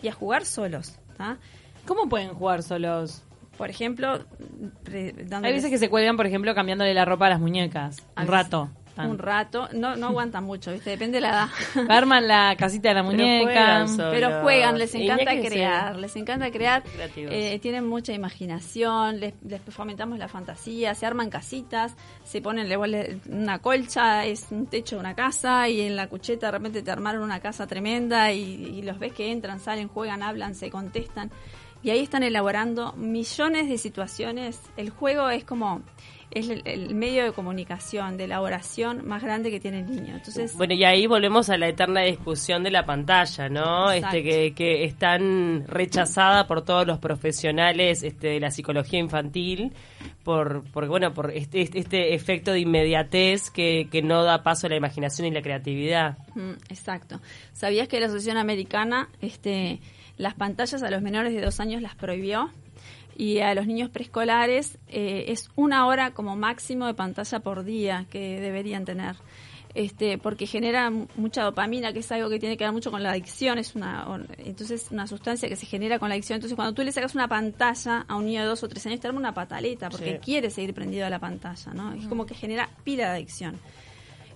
y 0.02 0.08
a 0.08 0.12
jugar 0.12 0.44
solos. 0.44 0.98
¿Cómo 1.86 2.08
pueden 2.08 2.30
jugar 2.34 2.62
solos? 2.62 3.22
Por 3.56 3.70
ejemplo, 3.70 4.24
hay 4.92 5.52
veces 5.52 5.70
que 5.70 5.78
se 5.78 5.88
cuelgan, 5.88 6.16
por 6.16 6.26
ejemplo, 6.26 6.54
cambiándole 6.54 6.92
la 6.92 7.04
ropa 7.04 7.26
a 7.26 7.30
las 7.30 7.40
muñecas. 7.40 8.02
Un 8.16 8.26
rato 8.26 8.70
un 8.96 9.18
rato, 9.18 9.68
no, 9.72 9.96
no 9.96 10.08
aguantan 10.08 10.44
mucho, 10.44 10.72
¿viste? 10.72 10.90
depende 10.90 11.16
de 11.16 11.22
la 11.22 11.30
edad. 11.30 11.48
Arman 11.88 12.26
la 12.28 12.54
casita 12.56 12.90
de 12.90 12.94
la 12.94 13.02
muñeca, 13.02 13.86
pero 14.10 14.40
juegan, 14.42 14.78
les 14.78 14.94
encanta 14.94 15.32
crear, 15.40 15.96
les 15.96 16.14
encanta 16.16 16.50
crear, 16.50 16.82
eh, 17.16 17.58
tienen 17.60 17.86
mucha 17.86 18.12
imaginación, 18.12 19.20
les, 19.20 19.34
fomentamos 19.68 20.18
la 20.18 20.28
fantasía, 20.28 20.94
se 20.94 21.06
arman 21.06 21.30
casitas, 21.30 21.96
se 22.24 22.40
ponen 22.40 22.68
una 23.28 23.58
colcha, 23.58 24.24
es 24.24 24.46
un 24.50 24.66
techo 24.66 24.96
de 24.96 25.00
una 25.00 25.14
casa 25.14 25.68
y 25.68 25.80
en 25.80 25.96
la 25.96 26.08
cucheta 26.08 26.46
de 26.46 26.52
repente 26.52 26.82
te 26.82 26.90
armaron 26.90 27.22
una 27.22 27.40
casa 27.40 27.66
tremenda 27.66 28.32
y 28.32 28.82
los 28.82 28.98
ves 28.98 29.12
que 29.12 29.30
entran, 29.32 29.60
salen, 29.60 29.88
juegan, 29.88 30.22
hablan, 30.22 30.54
se 30.54 30.70
contestan. 30.70 31.30
Y 31.84 31.90
ahí 31.90 32.00
están 32.00 32.22
elaborando 32.22 32.94
millones 32.94 33.68
de 33.68 33.76
situaciones. 33.76 34.58
El 34.78 34.88
juego 34.88 35.28
es 35.28 35.44
como 35.44 35.82
es 36.34 36.48
el, 36.48 36.94
medio 36.94 37.24
de 37.24 37.32
comunicación, 37.32 38.16
de 38.16 38.24
elaboración 38.24 39.06
más 39.06 39.22
grande 39.22 39.50
que 39.50 39.60
tiene 39.60 39.80
el 39.80 39.86
niño. 39.86 40.14
Entonces, 40.16 40.56
bueno, 40.56 40.74
y 40.74 40.84
ahí 40.84 41.06
volvemos 41.06 41.50
a 41.50 41.56
la 41.56 41.68
eterna 41.68 42.02
discusión 42.02 42.62
de 42.62 42.70
la 42.70 42.84
pantalla, 42.84 43.48
¿no? 43.48 43.90
Este 43.90 44.22
que, 44.22 44.52
que 44.54 44.84
es 44.84 44.96
tan 44.96 45.66
rechazada 45.66 46.46
por 46.46 46.62
todos 46.62 46.86
los 46.86 46.98
profesionales 46.98 48.02
este, 48.02 48.28
de 48.28 48.40
la 48.40 48.50
psicología 48.50 48.98
infantil 48.98 49.72
por, 50.24 50.64
por 50.70 50.88
bueno, 50.88 51.12
por 51.12 51.30
este, 51.30 51.60
este, 51.60 51.78
este 51.78 52.14
efecto 52.14 52.52
de 52.52 52.60
inmediatez 52.60 53.50
que, 53.50 53.88
que, 53.90 54.02
no 54.02 54.24
da 54.24 54.42
paso 54.42 54.66
a 54.66 54.70
la 54.70 54.76
imaginación 54.76 55.28
y 55.28 55.30
la 55.30 55.42
creatividad. 55.42 56.18
Mm, 56.34 56.52
exacto. 56.68 57.20
¿Sabías 57.52 57.88
que 57.88 58.00
la 58.00 58.06
Asociación 58.06 58.38
Americana 58.38 59.08
este 59.20 59.80
las 60.16 60.34
pantallas 60.34 60.82
a 60.82 60.90
los 60.90 61.02
menores 61.02 61.34
de 61.34 61.40
dos 61.40 61.60
años 61.60 61.82
las 61.82 61.94
prohibió? 61.94 62.50
Y 63.16 63.38
a 63.40 63.54
los 63.54 63.66
niños 63.66 63.90
preescolares 63.90 64.78
eh, 64.88 65.26
es 65.28 65.50
una 65.56 65.86
hora 65.86 66.12
como 66.12 66.36
máximo 66.36 66.86
de 66.86 66.94
pantalla 66.94 67.40
por 67.40 67.64
día 67.64 68.06
que 68.10 68.40
deberían 68.40 68.84
tener. 68.84 69.16
Este, 69.74 70.18
porque 70.18 70.46
genera 70.46 70.88
mucha 71.16 71.42
dopamina, 71.42 71.92
que 71.92 71.98
es 71.98 72.12
algo 72.12 72.30
que 72.30 72.38
tiene 72.38 72.56
que 72.56 72.62
ver 72.62 72.72
mucho 72.72 72.92
con 72.92 73.02
la 73.02 73.10
adicción, 73.10 73.58
es 73.58 73.74
una, 73.74 74.06
entonces 74.38 74.86
una 74.92 75.08
sustancia 75.08 75.48
que 75.48 75.56
se 75.56 75.66
genera 75.66 75.98
con 75.98 76.08
la 76.08 76.14
adicción. 76.14 76.36
Entonces 76.36 76.54
cuando 76.54 76.74
tú 76.74 76.84
le 76.84 76.92
sacas 76.92 77.16
una 77.16 77.26
pantalla 77.26 78.04
a 78.06 78.14
un 78.14 78.26
niño 78.26 78.42
de 78.42 78.46
dos 78.46 78.62
o 78.62 78.68
tres 78.68 78.86
años, 78.86 79.00
te 79.00 79.08
arma 79.08 79.18
una 79.18 79.34
pataleta, 79.34 79.90
porque 79.90 80.20
quiere 80.20 80.50
seguir 80.50 80.74
prendido 80.74 81.06
a 81.06 81.10
la 81.10 81.18
pantalla, 81.18 81.74
¿no? 81.74 81.92
Es 81.92 82.06
como 82.06 82.24
que 82.24 82.34
genera 82.34 82.70
pila 82.84 83.06
de 83.06 83.10
adicción. 83.16 83.58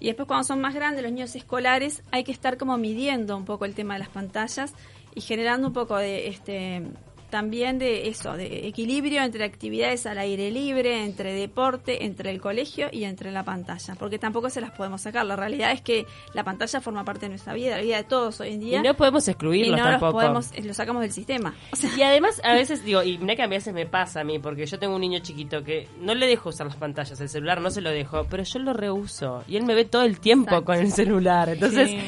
Y 0.00 0.06
después 0.06 0.26
cuando 0.26 0.42
son 0.42 0.60
más 0.60 0.74
grandes, 0.74 1.04
los 1.04 1.12
niños 1.12 1.34
escolares, 1.36 2.02
hay 2.10 2.24
que 2.24 2.32
estar 2.32 2.56
como 2.56 2.76
midiendo 2.76 3.36
un 3.36 3.44
poco 3.44 3.64
el 3.64 3.74
tema 3.74 3.94
de 3.94 4.00
las 4.00 4.08
pantallas 4.08 4.74
y 5.14 5.20
generando 5.20 5.68
un 5.68 5.72
poco 5.72 5.96
de 5.96 6.28
este 6.28 6.82
también 7.30 7.78
de 7.78 8.08
eso, 8.08 8.34
de 8.34 8.66
equilibrio 8.68 9.22
entre 9.22 9.44
actividades 9.44 10.06
al 10.06 10.18
aire 10.18 10.50
libre, 10.50 11.04
entre 11.04 11.32
deporte, 11.32 12.04
entre 12.04 12.30
el 12.30 12.40
colegio 12.40 12.88
y 12.92 13.04
entre 13.04 13.32
la 13.32 13.44
pantalla, 13.44 13.94
porque 13.98 14.18
tampoco 14.18 14.50
se 14.50 14.60
las 14.60 14.70
podemos 14.70 15.02
sacar. 15.02 15.26
La 15.26 15.36
realidad 15.36 15.72
es 15.72 15.82
que 15.82 16.06
la 16.34 16.44
pantalla 16.44 16.80
forma 16.80 17.04
parte 17.04 17.26
de 17.26 17.30
nuestra 17.30 17.54
vida, 17.54 17.76
la 17.76 17.82
vida 17.82 17.96
de 17.96 18.04
todos 18.04 18.40
hoy 18.40 18.54
en 18.54 18.60
día. 18.60 18.78
Y 18.78 18.82
no 18.82 18.94
podemos 18.94 19.26
excluirlos 19.28 19.78
y 19.78 19.80
no 19.80 19.88
tampoco. 19.88 20.22
Los 20.22 20.48
podemos, 20.48 20.66
lo 20.66 20.74
sacamos 20.74 21.02
del 21.02 21.12
sistema. 21.12 21.54
O 21.72 21.76
sea, 21.76 21.90
y 21.96 22.02
además, 22.02 22.40
a 22.44 22.54
veces 22.54 22.84
digo, 22.84 23.02
y 23.02 23.18
mira 23.18 23.36
que 23.36 23.42
a 23.42 23.46
veces 23.46 23.74
me 23.74 23.86
pasa 23.86 24.20
a 24.20 24.24
mí, 24.24 24.38
porque 24.38 24.66
yo 24.66 24.78
tengo 24.78 24.94
un 24.94 25.00
niño 25.00 25.18
chiquito 25.20 25.62
que 25.62 25.88
no 26.00 26.14
le 26.14 26.26
dejo 26.26 26.48
usar 26.48 26.66
las 26.66 26.76
pantallas, 26.76 27.20
el 27.20 27.28
celular 27.28 27.60
no 27.60 27.70
se 27.70 27.80
lo 27.80 27.90
dejo, 27.90 28.26
pero 28.30 28.42
yo 28.42 28.58
lo 28.58 28.72
reuso. 28.72 29.44
Y 29.46 29.56
él 29.56 29.64
me 29.64 29.74
ve 29.74 29.84
todo 29.84 30.02
el 30.02 30.20
tiempo 30.20 30.50
Exacto. 30.50 30.64
con 30.66 30.76
el 30.78 30.92
celular. 30.92 31.48
Entonces, 31.50 31.88
Sí. 31.88 31.98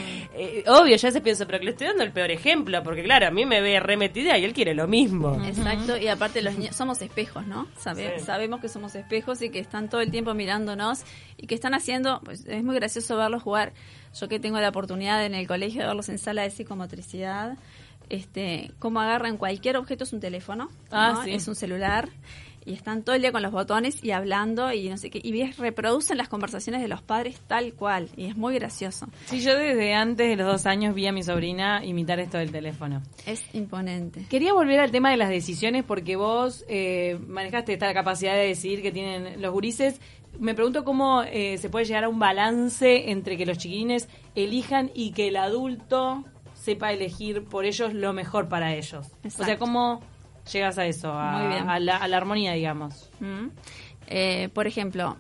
Eh, 0.41 0.65
obvio, 0.69 0.97
ya 0.97 1.11
se 1.11 1.21
piensa, 1.21 1.47
pero 1.47 1.59
que 1.59 1.67
le 1.67 1.71
estoy 1.73 1.87
dando 1.89 2.03
el 2.03 2.13
peor 2.13 2.31
ejemplo, 2.31 2.83
porque 2.83 3.03
claro, 3.03 3.27
a 3.27 3.31
mí 3.31 3.45
me 3.47 3.61
ve 3.61 3.79
remetida 3.81 4.37
y 4.39 4.45
él 4.45 4.53
quiere 4.53 4.75
lo 4.75 4.89
mismo. 4.89 5.41
Exacto, 5.45 5.97
y 5.97 6.09
aparte 6.09 6.43
los 6.43 6.57
niños 6.57 6.75
somos 6.77 7.01
espejos, 7.03 7.47
¿no? 7.47 7.67
Sabe- 7.79 8.19
Sí. 8.19 8.25
Sabemos 8.25 8.61
que 8.61 8.69
somos 8.69 8.95
espejos 8.95 9.43
y 9.43 9.51
que 9.51 9.59
están 9.59 9.89
todo 9.89 10.01
el 10.01 10.11
tiempo 10.11 10.35
mirándonos 10.35 11.03
y 11.37 11.47
que 11.47 11.55
están 11.55 11.75
haciendo, 11.75 12.21
pues 12.25 12.45
es 12.47 12.63
muy 12.65 12.75
gracioso 12.75 13.17
verlos 13.17 13.43
jugar. 13.43 13.73
Yo 14.19 14.29
que 14.29 14.41
tengo 14.41 14.59
la 14.61 14.69
oportunidad 14.71 15.25
en 15.25 15.35
el 15.35 15.47
colegio 15.47 15.83
de 15.83 15.87
verlos 15.87 16.09
en 16.09 16.19
sala 16.19 16.43
de 16.43 16.51
psicomotricidad, 16.51 17.57
este, 18.09 18.73
cómo 18.79 19.01
agarran 19.01 19.37
cualquier 19.37 19.77
objeto 19.77 20.05
es 20.05 20.13
un 20.13 20.21
teléfono, 20.21 20.69
Ah, 20.91 21.13
¿no? 21.15 21.25
sí. 21.25 21.33
es 21.33 21.47
un 21.47 21.55
celular 21.55 22.09
y 22.65 22.75
están 22.75 23.03
todo 23.03 23.17
el 23.17 23.23
día 23.23 23.33
con 23.33 23.43
los 23.43 23.53
botones 23.53 24.03
y 24.05 24.11
hablando 24.11 24.73
y 24.73 24.89
no 24.89 24.97
sé 24.97 25.11
qué 25.11 25.21
y 25.23 25.33
ves, 25.33 25.57
reproducen 25.59 26.19
las 26.19 26.29
conversaciones 26.29 26.83
de 26.83 26.89
los 26.89 27.03
padres 27.03 27.41
tal 27.47 27.75
cual 27.75 28.09
y 28.17 28.27
es 28.27 28.37
muy 28.37 28.55
gracioso. 28.55 29.09
Sí, 29.27 29.41
yo 29.41 29.57
desde 29.57 29.95
antes 29.95 30.29
de 30.29 30.37
los 30.37 30.47
dos 30.47 30.67
años 30.67 30.95
vi 30.95 31.07
a 31.07 31.13
mi 31.13 31.23
sobrina 31.23 31.85
imitar 31.85 32.21
esto 32.21 32.39
del 32.39 32.53
teléfono. 32.53 33.03
Es 33.27 33.43
imponente. 33.55 34.27
Quería 34.29 34.53
volver 34.53 34.81
al 34.81 34.91
tema 34.91 35.11
de 35.11 35.17
las 35.17 35.31
decisiones 35.31 35.85
porque 35.85 36.17
vos 36.17 36.65
eh, 36.69 37.19
manejaste 37.27 37.73
esta 37.73 37.93
capacidad 37.95 38.35
de 38.35 38.47
decidir 38.47 38.83
que 38.83 38.93
tienen 38.93 39.41
los 39.41 39.53
gurises. 39.53 40.01
Me 40.39 40.55
pregunto 40.55 40.85
cómo 40.85 41.23
eh, 41.23 41.59
se 41.59 41.71
puede 41.71 41.85
llegar 41.87 42.05
a 42.05 42.09
un 42.09 42.19
balance 42.19 43.11
entre 43.11 43.37
que 43.37 43.47
los 43.47 43.59
chiquilines 43.59 44.09
elijan 44.35 44.91
y 44.95 45.13
que 45.13 45.29
el 45.29 45.37
adulto 45.37 46.25
sepa 46.55 46.93
elegir 46.93 47.45
por 47.45 47.65
ellos 47.65 47.95
lo 47.95 48.13
mejor 48.13 48.49
para 48.49 48.75
ellos. 48.75 49.07
O 49.25 49.45
sea. 49.45 49.59
¿cómo 49.59 50.01
llegas 50.53 50.79
a 50.79 50.87
eso? 50.87 51.13
A, 51.13 51.39
Muy 51.39 51.49
bien. 51.49 51.69
a 51.69 51.79
la, 51.79 51.97
a 51.97 52.09
la 52.09 52.17
armonía, 52.17 52.53
digamos. 52.53 53.11
Mm. 53.21 53.49
Eh, 54.07 54.49
por 54.53 54.67
ejemplo, 54.67 55.17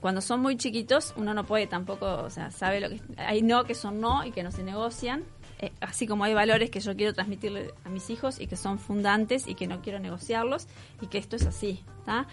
cuando 0.00 0.20
son 0.20 0.40
muy 0.40 0.56
chiquitos, 0.56 1.12
uno 1.16 1.34
no 1.34 1.44
puede 1.44 1.66
tampoco, 1.66 2.06
o 2.06 2.30
sea, 2.30 2.50
sabe 2.50 2.80
lo 2.80 2.88
que 2.88 3.00
hay 3.18 3.42
no 3.42 3.64
que 3.64 3.74
son 3.74 4.00
no 4.00 4.24
y 4.24 4.32
que 4.32 4.42
no 4.42 4.50
se 4.50 4.62
negocian. 4.62 5.24
Eh, 5.58 5.72
así 5.80 6.06
como 6.06 6.24
hay 6.24 6.32
valores 6.32 6.70
que 6.70 6.80
yo 6.80 6.96
quiero 6.96 7.12
transmitirle 7.12 7.74
a 7.84 7.90
mis 7.90 8.08
hijos 8.08 8.40
y 8.40 8.46
que 8.46 8.56
son 8.56 8.78
fundantes 8.78 9.46
y 9.46 9.54
que 9.54 9.66
no 9.66 9.82
quiero 9.82 9.98
negociarlos 9.98 10.66
y 11.02 11.06
que 11.08 11.18
esto 11.18 11.36
es 11.36 11.44
así, 11.44 11.84
¿tá? 12.06 12.26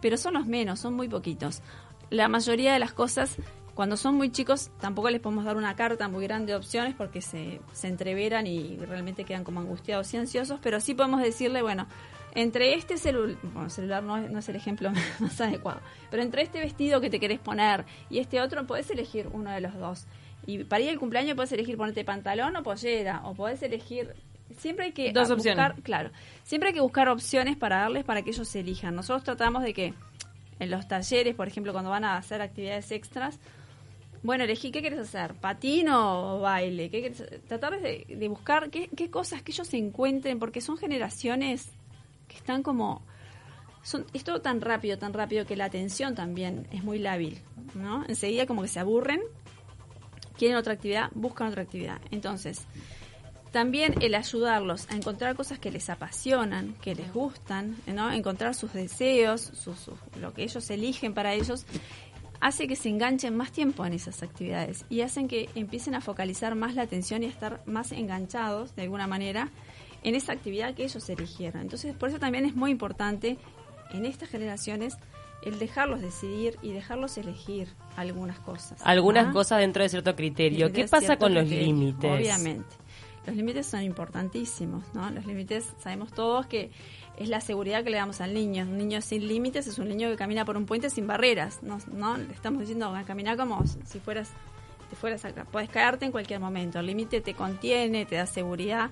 Pero 0.00 0.16
son 0.16 0.34
los 0.34 0.46
menos, 0.46 0.80
son 0.80 0.94
muy 0.94 1.08
poquitos. 1.08 1.62
La 2.10 2.26
mayoría 2.28 2.72
de 2.72 2.80
las 2.80 2.92
cosas, 2.92 3.36
cuando 3.74 3.96
son 3.96 4.14
muy 4.14 4.30
chicos, 4.30 4.70
tampoco 4.80 5.10
les 5.10 5.20
podemos 5.20 5.44
dar 5.44 5.56
una 5.56 5.74
carta 5.76 6.08
muy 6.08 6.24
grande 6.24 6.52
de 6.52 6.56
opciones 6.58 6.94
porque 6.94 7.20
se, 7.20 7.60
se 7.72 7.88
entreveran 7.88 8.46
y 8.46 8.76
realmente 8.78 9.24
quedan 9.24 9.44
como 9.44 9.60
angustiados 9.60 10.12
y 10.14 10.16
ansiosos, 10.16 10.60
pero 10.62 10.80
sí 10.80 10.94
podemos 10.94 11.20
decirle, 11.22 11.60
bueno, 11.62 11.86
entre 12.36 12.74
este 12.74 12.96
celular, 12.98 13.36
bueno, 13.42 13.70
celular 13.70 14.02
no 14.02 14.16
es, 14.16 14.30
no 14.30 14.38
es 14.38 14.48
el 14.48 14.56
ejemplo 14.56 14.90
más 15.20 15.40
adecuado, 15.40 15.80
pero 16.10 16.22
entre 16.22 16.42
este 16.42 16.60
vestido 16.60 17.00
que 17.00 17.10
te 17.10 17.18
querés 17.20 17.38
poner 17.40 17.84
y 18.10 18.18
este 18.18 18.40
otro, 18.40 18.64
podés 18.66 18.90
elegir 18.90 19.28
uno 19.32 19.50
de 19.50 19.60
los 19.60 19.74
dos. 19.74 20.06
Y 20.46 20.62
para 20.64 20.82
ir 20.82 20.90
al 20.90 20.98
cumpleaños 20.98 21.34
podés 21.36 21.52
elegir 21.52 21.76
ponerte 21.76 22.04
pantalón 22.04 22.54
o 22.56 22.62
pollera, 22.62 23.22
o 23.24 23.34
podés 23.34 23.62
elegir... 23.62 24.14
Siempre 24.58 24.84
hay 24.84 24.92
que 24.92 25.10
Dos 25.10 25.30
a- 25.30 25.34
opciones. 25.34 25.64
buscar, 25.68 25.82
claro, 25.82 26.10
siempre 26.44 26.68
hay 26.68 26.74
que 26.74 26.80
buscar 26.80 27.08
opciones 27.08 27.56
para 27.56 27.78
darles 27.78 28.04
para 28.04 28.22
que 28.22 28.30
ellos 28.30 28.46
se 28.46 28.60
elijan. 28.60 28.94
Nosotros 28.94 29.24
tratamos 29.24 29.62
de 29.64 29.72
que 29.72 29.94
en 30.60 30.70
los 30.70 30.86
talleres, 30.86 31.34
por 31.34 31.48
ejemplo, 31.48 31.72
cuando 31.72 31.90
van 31.90 32.04
a 32.04 32.16
hacer 32.18 32.40
actividades 32.42 32.92
extras, 32.92 33.40
bueno, 34.24 34.42
elegí 34.44 34.72
qué 34.72 34.80
quieres 34.80 34.98
hacer, 34.98 35.34
patín 35.34 35.88
o 35.90 36.40
baile, 36.40 36.90
¿Qué 36.90 37.02
querés 37.02 37.22
tratar 37.46 37.80
de, 37.80 38.26
buscar 38.28 38.70
qué, 38.70 38.88
qué 38.96 39.10
cosas 39.10 39.42
que 39.42 39.52
ellos 39.52 39.72
encuentren, 39.74 40.38
porque 40.40 40.60
son 40.60 40.76
generaciones 40.78 41.68
que 42.26 42.36
están 42.36 42.62
como 42.64 43.02
son, 43.82 44.06
es 44.14 44.24
todo 44.24 44.40
tan 44.40 44.62
rápido, 44.62 44.96
tan 44.98 45.12
rápido 45.12 45.44
que 45.44 45.56
la 45.56 45.66
atención 45.66 46.14
también 46.14 46.66
es 46.72 46.82
muy 46.82 46.98
lábil, 46.98 47.38
¿no? 47.74 48.02
Enseguida 48.08 48.46
como 48.46 48.62
que 48.62 48.68
se 48.68 48.80
aburren, 48.80 49.20
quieren 50.38 50.56
otra 50.56 50.72
actividad, 50.72 51.10
buscan 51.14 51.48
otra 51.48 51.62
actividad. 51.62 52.00
Entonces, 52.10 52.62
también 53.52 53.94
el 54.00 54.14
ayudarlos 54.14 54.90
a 54.90 54.96
encontrar 54.96 55.36
cosas 55.36 55.58
que 55.58 55.70
les 55.70 55.90
apasionan, 55.90 56.74
que 56.80 56.94
les 56.94 57.12
gustan, 57.12 57.76
¿no? 57.86 58.10
Encontrar 58.10 58.54
sus 58.54 58.72
deseos, 58.72 59.42
sus- 59.42 59.90
lo 60.18 60.32
que 60.32 60.42
ellos 60.44 60.68
eligen 60.70 61.12
para 61.12 61.34
ellos, 61.34 61.66
hace 62.44 62.68
que 62.68 62.76
se 62.76 62.90
enganchen 62.90 63.34
más 63.34 63.52
tiempo 63.52 63.86
en 63.86 63.94
esas 63.94 64.22
actividades 64.22 64.84
y 64.90 65.00
hacen 65.00 65.28
que 65.28 65.48
empiecen 65.54 65.94
a 65.94 66.02
focalizar 66.02 66.54
más 66.54 66.74
la 66.74 66.82
atención 66.82 67.22
y 67.22 67.26
a 67.26 67.30
estar 67.30 67.62
más 67.64 67.90
enganchados, 67.90 68.76
de 68.76 68.82
alguna 68.82 69.06
manera, 69.06 69.48
en 70.02 70.14
esa 70.14 70.32
actividad 70.32 70.74
que 70.74 70.84
ellos 70.84 71.08
eligieron. 71.08 71.62
Entonces, 71.62 71.96
por 71.96 72.10
eso 72.10 72.18
también 72.18 72.44
es 72.44 72.54
muy 72.54 72.70
importante 72.70 73.38
en 73.94 74.04
estas 74.04 74.28
generaciones 74.28 74.98
el 75.42 75.58
dejarlos 75.58 76.02
decidir 76.02 76.58
y 76.60 76.72
dejarlos 76.72 77.16
elegir 77.16 77.68
algunas 77.96 78.38
cosas. 78.40 78.78
Algunas 78.84 79.28
¿ah? 79.28 79.32
cosas 79.32 79.60
dentro 79.60 79.82
de 79.82 79.88
cierto 79.88 80.14
criterio. 80.14 80.70
¿Qué 80.70 80.86
pasa 80.86 81.16
con 81.16 81.32
los 81.32 81.48
límites? 81.48 82.10
Obviamente. 82.10 82.68
Los 83.26 83.36
límites 83.36 83.66
son 83.66 83.82
importantísimos, 83.82 84.84
¿no? 84.94 85.10
Los 85.10 85.24
límites, 85.26 85.72
sabemos 85.78 86.12
todos 86.12 86.46
que 86.46 86.70
es 87.16 87.28
la 87.28 87.40
seguridad 87.40 87.82
que 87.82 87.90
le 87.90 87.96
damos 87.96 88.20
al 88.20 88.34
niño. 88.34 88.64
Un 88.64 88.76
niño 88.76 89.00
sin 89.00 89.26
límites 89.26 89.66
es 89.66 89.78
un 89.78 89.88
niño 89.88 90.10
que 90.10 90.16
camina 90.16 90.44
por 90.44 90.56
un 90.56 90.66
puente 90.66 90.90
sin 90.90 91.06
barreras, 91.06 91.62
¿no? 91.62 91.78
¿no? 91.92 92.18
Le 92.18 92.32
estamos 92.32 92.60
diciendo, 92.60 92.94
caminar 93.06 93.36
como 93.36 93.64
si 93.66 94.00
fueras, 94.00 94.30
te 94.90 94.96
fueras 94.96 95.24
acá. 95.24 95.46
Puedes 95.50 95.70
caerte 95.70 96.04
en 96.04 96.12
cualquier 96.12 96.40
momento. 96.40 96.80
El 96.80 96.86
límite 96.86 97.20
te 97.20 97.34
contiene, 97.34 98.04
te 98.04 98.16
da 98.16 98.26
seguridad. 98.26 98.90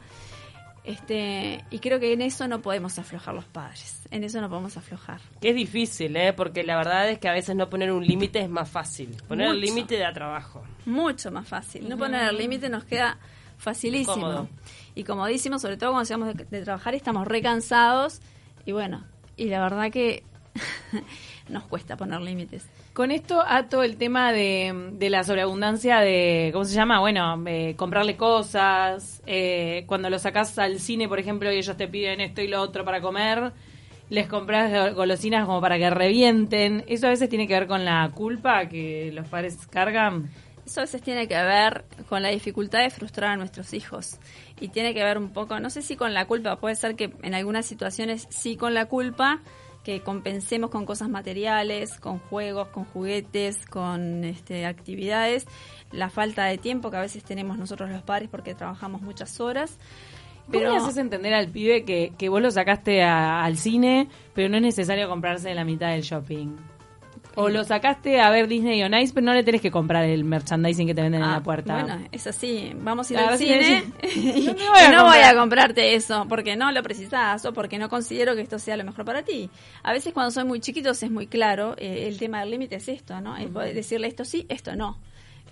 Este, 0.84 1.64
y 1.70 1.78
creo 1.78 2.00
que 2.00 2.12
en 2.12 2.22
eso 2.22 2.48
no 2.48 2.60
podemos 2.60 2.98
aflojar 2.98 3.34
los 3.34 3.44
padres. 3.44 4.02
En 4.10 4.24
eso 4.24 4.40
no 4.40 4.48
podemos 4.48 4.76
aflojar. 4.76 5.20
Que 5.40 5.50
es 5.50 5.54
difícil, 5.54 6.16
¿eh? 6.16 6.32
Porque 6.32 6.64
la 6.64 6.76
verdad 6.76 7.08
es 7.08 7.18
que 7.18 7.28
a 7.28 7.32
veces 7.32 7.54
no 7.54 7.70
poner 7.70 7.92
un 7.92 8.04
límite 8.04 8.40
es 8.40 8.48
más 8.48 8.68
fácil. 8.68 9.16
Poner 9.28 9.48
el 9.48 9.60
límite 9.60 9.96
da 9.98 10.12
trabajo. 10.12 10.64
mucho 10.86 11.30
más 11.30 11.46
fácil. 11.46 11.88
No 11.88 11.96
poner 11.96 12.30
el 12.30 12.36
límite 12.36 12.68
nos 12.68 12.84
queda 12.84 13.18
facilísimo. 13.62 14.14
Cómodo. 14.14 14.48
Y 14.94 15.04
comodísimo, 15.04 15.58
sobre 15.58 15.76
todo 15.76 15.92
cuando 15.92 16.06
llegamos 16.08 16.36
de, 16.36 16.44
de 16.44 16.62
trabajar 16.64 16.94
y 16.94 16.98
estamos 16.98 17.26
recansados. 17.26 18.20
Y 18.66 18.72
bueno, 18.72 19.04
y 19.36 19.46
la 19.46 19.60
verdad 19.62 19.90
que 19.90 20.22
nos 21.48 21.64
cuesta 21.64 21.96
poner 21.96 22.20
límites. 22.20 22.66
Con 22.92 23.10
esto 23.10 23.40
ato 23.46 23.82
el 23.82 23.96
tema 23.96 24.32
de, 24.32 24.90
de 24.92 25.08
la 25.10 25.24
sobreabundancia 25.24 26.00
de, 26.00 26.50
¿cómo 26.52 26.64
se 26.66 26.74
llama? 26.74 27.00
Bueno, 27.00 27.42
eh, 27.46 27.74
comprarle 27.76 28.16
cosas. 28.16 29.22
eh, 29.26 29.84
cuando 29.86 30.10
lo 30.10 30.18
sacas 30.18 30.58
al 30.58 30.78
cine, 30.78 31.08
por 31.08 31.18
ejemplo, 31.18 31.50
y 31.50 31.56
ellos 31.56 31.76
te 31.76 31.88
piden 31.88 32.20
esto 32.20 32.42
y 32.42 32.48
lo 32.48 32.60
otro 32.60 32.84
para 32.84 33.00
comer, 33.00 33.52
les 34.10 34.26
compras 34.26 34.70
go- 34.70 34.94
golosinas 34.94 35.46
como 35.46 35.60
para 35.62 35.78
que 35.78 35.88
revienten. 35.88 36.84
Eso 36.86 37.06
a 37.06 37.10
veces 37.10 37.30
tiene 37.30 37.48
que 37.48 37.54
ver 37.54 37.66
con 37.66 37.84
la 37.86 38.10
culpa 38.14 38.66
que 38.66 39.10
los 39.14 39.26
padres 39.26 39.56
cargan. 39.68 40.28
Eso 40.72 40.80
a 40.80 40.84
veces 40.84 41.02
tiene 41.02 41.28
que 41.28 41.34
ver 41.34 41.84
con 42.08 42.22
la 42.22 42.30
dificultad 42.30 42.78
de 42.80 42.88
frustrar 42.88 43.32
a 43.32 43.36
nuestros 43.36 43.74
hijos. 43.74 44.18
Y 44.58 44.68
tiene 44.68 44.94
que 44.94 45.04
ver 45.04 45.18
un 45.18 45.28
poco, 45.28 45.60
no 45.60 45.68
sé 45.68 45.82
si 45.82 45.96
con 45.96 46.14
la 46.14 46.24
culpa, 46.24 46.56
puede 46.56 46.76
ser 46.76 46.96
que 46.96 47.12
en 47.22 47.34
algunas 47.34 47.66
situaciones 47.66 48.26
sí 48.30 48.56
con 48.56 48.72
la 48.72 48.86
culpa, 48.86 49.42
que 49.84 50.00
compensemos 50.00 50.70
con 50.70 50.86
cosas 50.86 51.10
materiales, 51.10 52.00
con 52.00 52.20
juegos, 52.20 52.68
con 52.68 52.86
juguetes, 52.86 53.66
con 53.66 54.24
este, 54.24 54.64
actividades, 54.64 55.44
la 55.90 56.08
falta 56.08 56.46
de 56.46 56.56
tiempo 56.56 56.90
que 56.90 56.96
a 56.96 57.00
veces 57.02 57.22
tenemos 57.22 57.58
nosotros 57.58 57.90
los 57.90 58.02
padres 58.02 58.30
porque 58.30 58.54
trabajamos 58.54 59.02
muchas 59.02 59.40
horas. 59.40 59.78
¿Cómo 60.46 60.58
le 60.70 60.76
haces 60.76 60.96
entender 60.96 61.34
al 61.34 61.48
pibe 61.48 61.84
que, 61.84 62.14
que 62.16 62.30
vos 62.30 62.40
lo 62.40 62.50
sacaste 62.50 63.02
a- 63.02 63.44
al 63.44 63.58
cine, 63.58 64.08
pero 64.34 64.48
no 64.48 64.56
es 64.56 64.62
necesario 64.62 65.06
comprarse 65.06 65.54
la 65.54 65.64
mitad 65.64 65.90
del 65.90 66.00
shopping? 66.00 66.56
O 67.34 67.48
lo 67.48 67.64
sacaste 67.64 68.20
a 68.20 68.30
ver 68.30 68.46
Disney 68.48 68.82
on 68.82 68.94
Ice, 68.94 69.12
pero 69.14 69.24
no 69.24 69.32
le 69.34 69.42
tenés 69.42 69.60
que 69.60 69.70
comprar 69.70 70.04
el 70.04 70.24
merchandising 70.24 70.86
que 70.86 70.94
te 70.94 71.02
venden 71.02 71.22
en 71.22 71.28
Ah, 71.28 71.32
la 71.36 71.42
puerta. 71.42 71.82
Bueno, 71.84 72.06
es 72.12 72.26
así. 72.26 72.72
Vamos 72.76 73.10
a 73.10 73.14
ir 73.14 73.18
al 73.20 73.38
cine 73.38 73.84
y 74.14 74.46
no 74.46 74.54
voy 74.54 74.78
a 74.80 74.88
y 74.88 74.92
no 74.92 75.04
voy 75.04 75.18
a 75.18 75.34
comprar. 75.34 75.36
comprarte 75.36 75.94
eso 75.94 76.26
porque 76.28 76.56
no 76.56 76.70
lo 76.72 76.82
precisas 76.82 77.44
o 77.44 77.52
porque 77.52 77.78
no 77.78 77.88
considero 77.88 78.34
que 78.34 78.42
esto 78.42 78.58
sea 78.58 78.76
lo 78.76 78.84
mejor 78.84 79.04
para 79.04 79.22
ti. 79.22 79.48
A 79.82 79.92
veces 79.92 80.12
cuando 80.12 80.30
son 80.30 80.46
muy 80.48 80.60
chiquitos 80.60 81.02
es 81.02 81.10
muy 81.10 81.26
claro, 81.26 81.74
eh, 81.78 82.06
el 82.08 82.18
tema 82.18 82.40
del 82.40 82.50
límite 82.50 82.76
es 82.76 82.88
esto, 82.88 83.20
¿no? 83.20 83.34
Poder 83.52 83.74
decirle 83.74 84.08
esto 84.08 84.24
sí, 84.24 84.46
esto 84.48 84.76
no. 84.76 84.98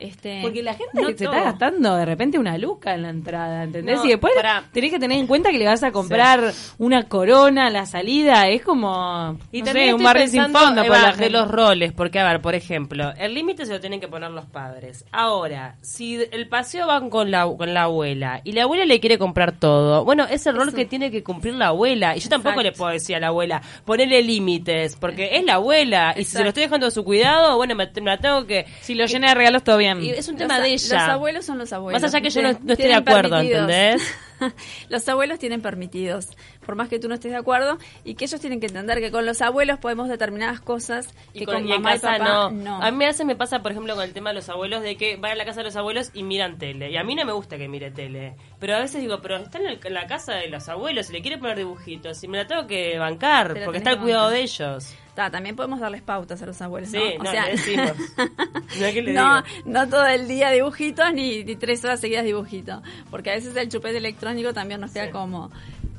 Este, 0.00 0.40
Porque 0.42 0.62
la 0.62 0.74
gente 0.74 1.00
no 1.00 1.08
se 1.08 1.14
todo. 1.14 1.32
está 1.32 1.44
gastando 1.44 1.96
de 1.96 2.04
repente 2.04 2.38
una 2.38 2.56
luca 2.58 2.94
en 2.94 3.02
la 3.02 3.10
entrada, 3.10 3.64
¿entendés? 3.64 3.98
No, 3.98 4.04
y 4.04 4.08
después 4.08 4.32
tenés 4.72 4.90
que 4.90 4.98
tener 4.98 5.18
en 5.18 5.26
cuenta 5.26 5.50
que 5.50 5.58
le 5.58 5.66
vas 5.66 5.82
a 5.82 5.92
comprar 5.92 6.52
una 6.78 7.04
corona 7.08 7.66
a 7.66 7.70
la 7.70 7.86
salida, 7.86 8.48
es 8.48 8.62
como 8.62 9.38
Y 9.52 9.60
no 9.60 9.66
también 9.66 9.88
sé, 9.88 9.94
un 9.94 10.02
barril 10.02 10.28
sin 10.28 10.50
fondo 10.50 10.82
Eva, 10.82 10.96
para 10.96 11.10
la 11.12 11.16
de 11.16 11.30
los 11.30 11.48
roles, 11.48 11.92
porque 11.92 12.18
a 12.18 12.24
ver, 12.24 12.40
por 12.40 12.54
ejemplo, 12.54 13.12
el 13.18 13.34
límite 13.34 13.66
se 13.66 13.72
lo 13.72 13.80
tienen 13.80 14.00
que 14.00 14.08
poner 14.08 14.30
los 14.30 14.46
padres. 14.46 15.04
Ahora, 15.12 15.76
si 15.82 16.18
el 16.32 16.48
paseo 16.48 16.86
van 16.86 17.10
con 17.10 17.30
la 17.30 17.46
con 17.46 17.74
la 17.74 17.82
abuela 17.82 18.40
y 18.44 18.52
la 18.52 18.62
abuela 18.62 18.84
le 18.84 19.00
quiere 19.00 19.18
comprar 19.18 19.52
todo, 19.52 20.04
bueno, 20.04 20.24
es 20.24 20.46
el 20.46 20.56
rol 20.56 20.72
que 20.74 20.86
tiene 20.86 21.10
que 21.10 21.22
cumplir 21.22 21.54
la 21.54 21.68
abuela. 21.68 22.16
Y 22.16 22.20
yo 22.20 22.28
tampoco 22.28 22.62
le 22.62 22.72
puedo 22.72 22.90
decir 22.92 23.16
a 23.16 23.20
la 23.20 23.28
abuela 23.28 23.62
ponerle 23.84 24.22
límites, 24.22 24.96
porque 24.96 25.36
es 25.36 25.44
la 25.44 25.54
abuela. 25.54 26.14
Y 26.16 26.24
si 26.24 26.36
se 26.36 26.42
lo 26.42 26.48
estoy 26.48 26.64
dejando 26.64 26.86
a 26.86 26.90
su 26.90 27.04
cuidado, 27.04 27.56
bueno, 27.56 27.74
me, 27.74 27.90
me 27.94 28.10
la 28.10 28.18
tengo 28.18 28.46
que 28.46 28.66
Si 28.80 28.94
lo 28.94 29.06
llena 29.06 29.28
de 29.28 29.34
regalos 29.34 29.64
todo 29.64 29.76
bien. 29.98 30.14
y 30.14 30.18
es 30.18 30.28
un 30.28 30.34
Los, 30.34 30.38
tema 30.42 30.56
a- 30.56 30.60
de 30.60 30.72
ella. 30.72 30.94
los 31.00 31.08
abuelos 31.08 31.44
son 31.46 31.58
los 31.58 31.72
abuelos. 31.72 32.00
Más 32.02 32.14
allá 32.14 32.22
que 32.22 32.30
yo 32.30 32.42
no, 32.42 32.52
no 32.62 32.72
esté 32.72 32.88
de 32.88 32.94
acuerdo, 32.94 33.30
permitidos. 33.30 33.70
¿entendés? 33.70 34.14
los 34.88 35.08
abuelos 35.08 35.38
tienen 35.38 35.60
permitidos, 35.62 36.28
por 36.70 36.76
más 36.76 36.88
que 36.88 37.00
tú 37.00 37.08
no 37.08 37.14
estés 37.14 37.32
de 37.32 37.36
acuerdo, 37.36 37.78
y 38.04 38.14
que 38.14 38.26
ellos 38.26 38.40
tienen 38.40 38.60
que 38.60 38.66
entender 38.66 39.00
que 39.00 39.10
con 39.10 39.26
los 39.26 39.42
abuelos 39.42 39.80
podemos 39.80 40.08
determinadas 40.08 40.60
cosas 40.60 41.08
que 41.32 41.40
Y, 41.42 41.44
con, 41.44 41.56
con- 41.56 41.66
y 41.68 41.72
en 41.72 41.82
mamá 41.82 41.94
casa 41.98 42.14
y 42.14 42.18
papá 42.20 42.50
no. 42.52 42.80
A 42.80 42.90
mí 42.92 43.04
a 43.04 43.08
veces 43.08 43.26
me 43.26 43.34
pasa, 43.34 43.60
por 43.60 43.72
ejemplo, 43.72 43.96
con 43.96 44.04
el 44.04 44.12
tema 44.12 44.30
de 44.30 44.36
los 44.36 44.48
abuelos, 44.48 44.82
de 44.82 44.94
que 44.96 45.16
van 45.16 45.32
a 45.32 45.34
la 45.34 45.44
casa 45.44 45.60
de 45.60 45.64
los 45.64 45.74
abuelos 45.74 46.12
y 46.14 46.22
miran 46.22 46.58
tele. 46.58 46.92
Y 46.92 46.96
a 46.96 47.02
mí 47.02 47.16
no 47.16 47.24
me 47.24 47.32
gusta 47.32 47.58
que 47.58 47.66
mire 47.68 47.90
tele. 47.90 48.36
Pero 48.60 48.76
a 48.76 48.78
veces 48.78 49.00
digo, 49.00 49.18
pero 49.20 49.38
está 49.38 49.58
en, 49.58 49.66
el- 49.66 49.80
en 49.82 49.94
la 49.94 50.06
casa 50.06 50.34
de 50.34 50.46
los 50.48 50.68
abuelos 50.68 51.10
y 51.10 51.14
le 51.14 51.22
quiere 51.22 51.38
poner 51.38 51.56
dibujitos. 51.58 52.22
Y 52.22 52.28
me 52.28 52.38
la 52.38 52.46
tengo 52.46 52.68
que 52.68 52.96
bancar, 53.00 53.58
porque 53.64 53.78
está 53.78 53.90
el 53.90 53.98
cuidado 53.98 54.26
bancar. 54.26 54.36
de 54.38 54.42
ellos. 54.44 54.94
Ta, 55.16 55.28
también 55.28 55.56
podemos 55.56 55.80
darles 55.80 56.02
pautas 56.02 56.40
a 56.40 56.46
los 56.46 56.62
abuelos, 56.62 56.88
Sí, 56.90 56.98
¿no? 57.18 57.24
no, 57.24 57.32
le 57.32 57.50
decimos. 57.50 57.92
Que 58.78 59.02
le 59.02 59.12
no, 59.12 59.42
digo. 59.42 59.62
no 59.66 59.88
todo 59.88 60.06
el 60.06 60.28
día 60.28 60.50
dibujitos 60.50 61.12
ni, 61.12 61.42
ni 61.42 61.56
tres 61.56 61.84
horas 61.84 61.98
seguidas 62.00 62.24
dibujito, 62.24 62.80
porque 63.10 63.30
a 63.30 63.34
veces 63.34 63.56
el 63.56 63.68
chupete 63.68 63.96
electrónico 63.98 64.52
también 64.54 64.80
nos 64.80 64.92
queda 64.92 65.06
Sí. 65.06 65.10
como... 65.10 65.50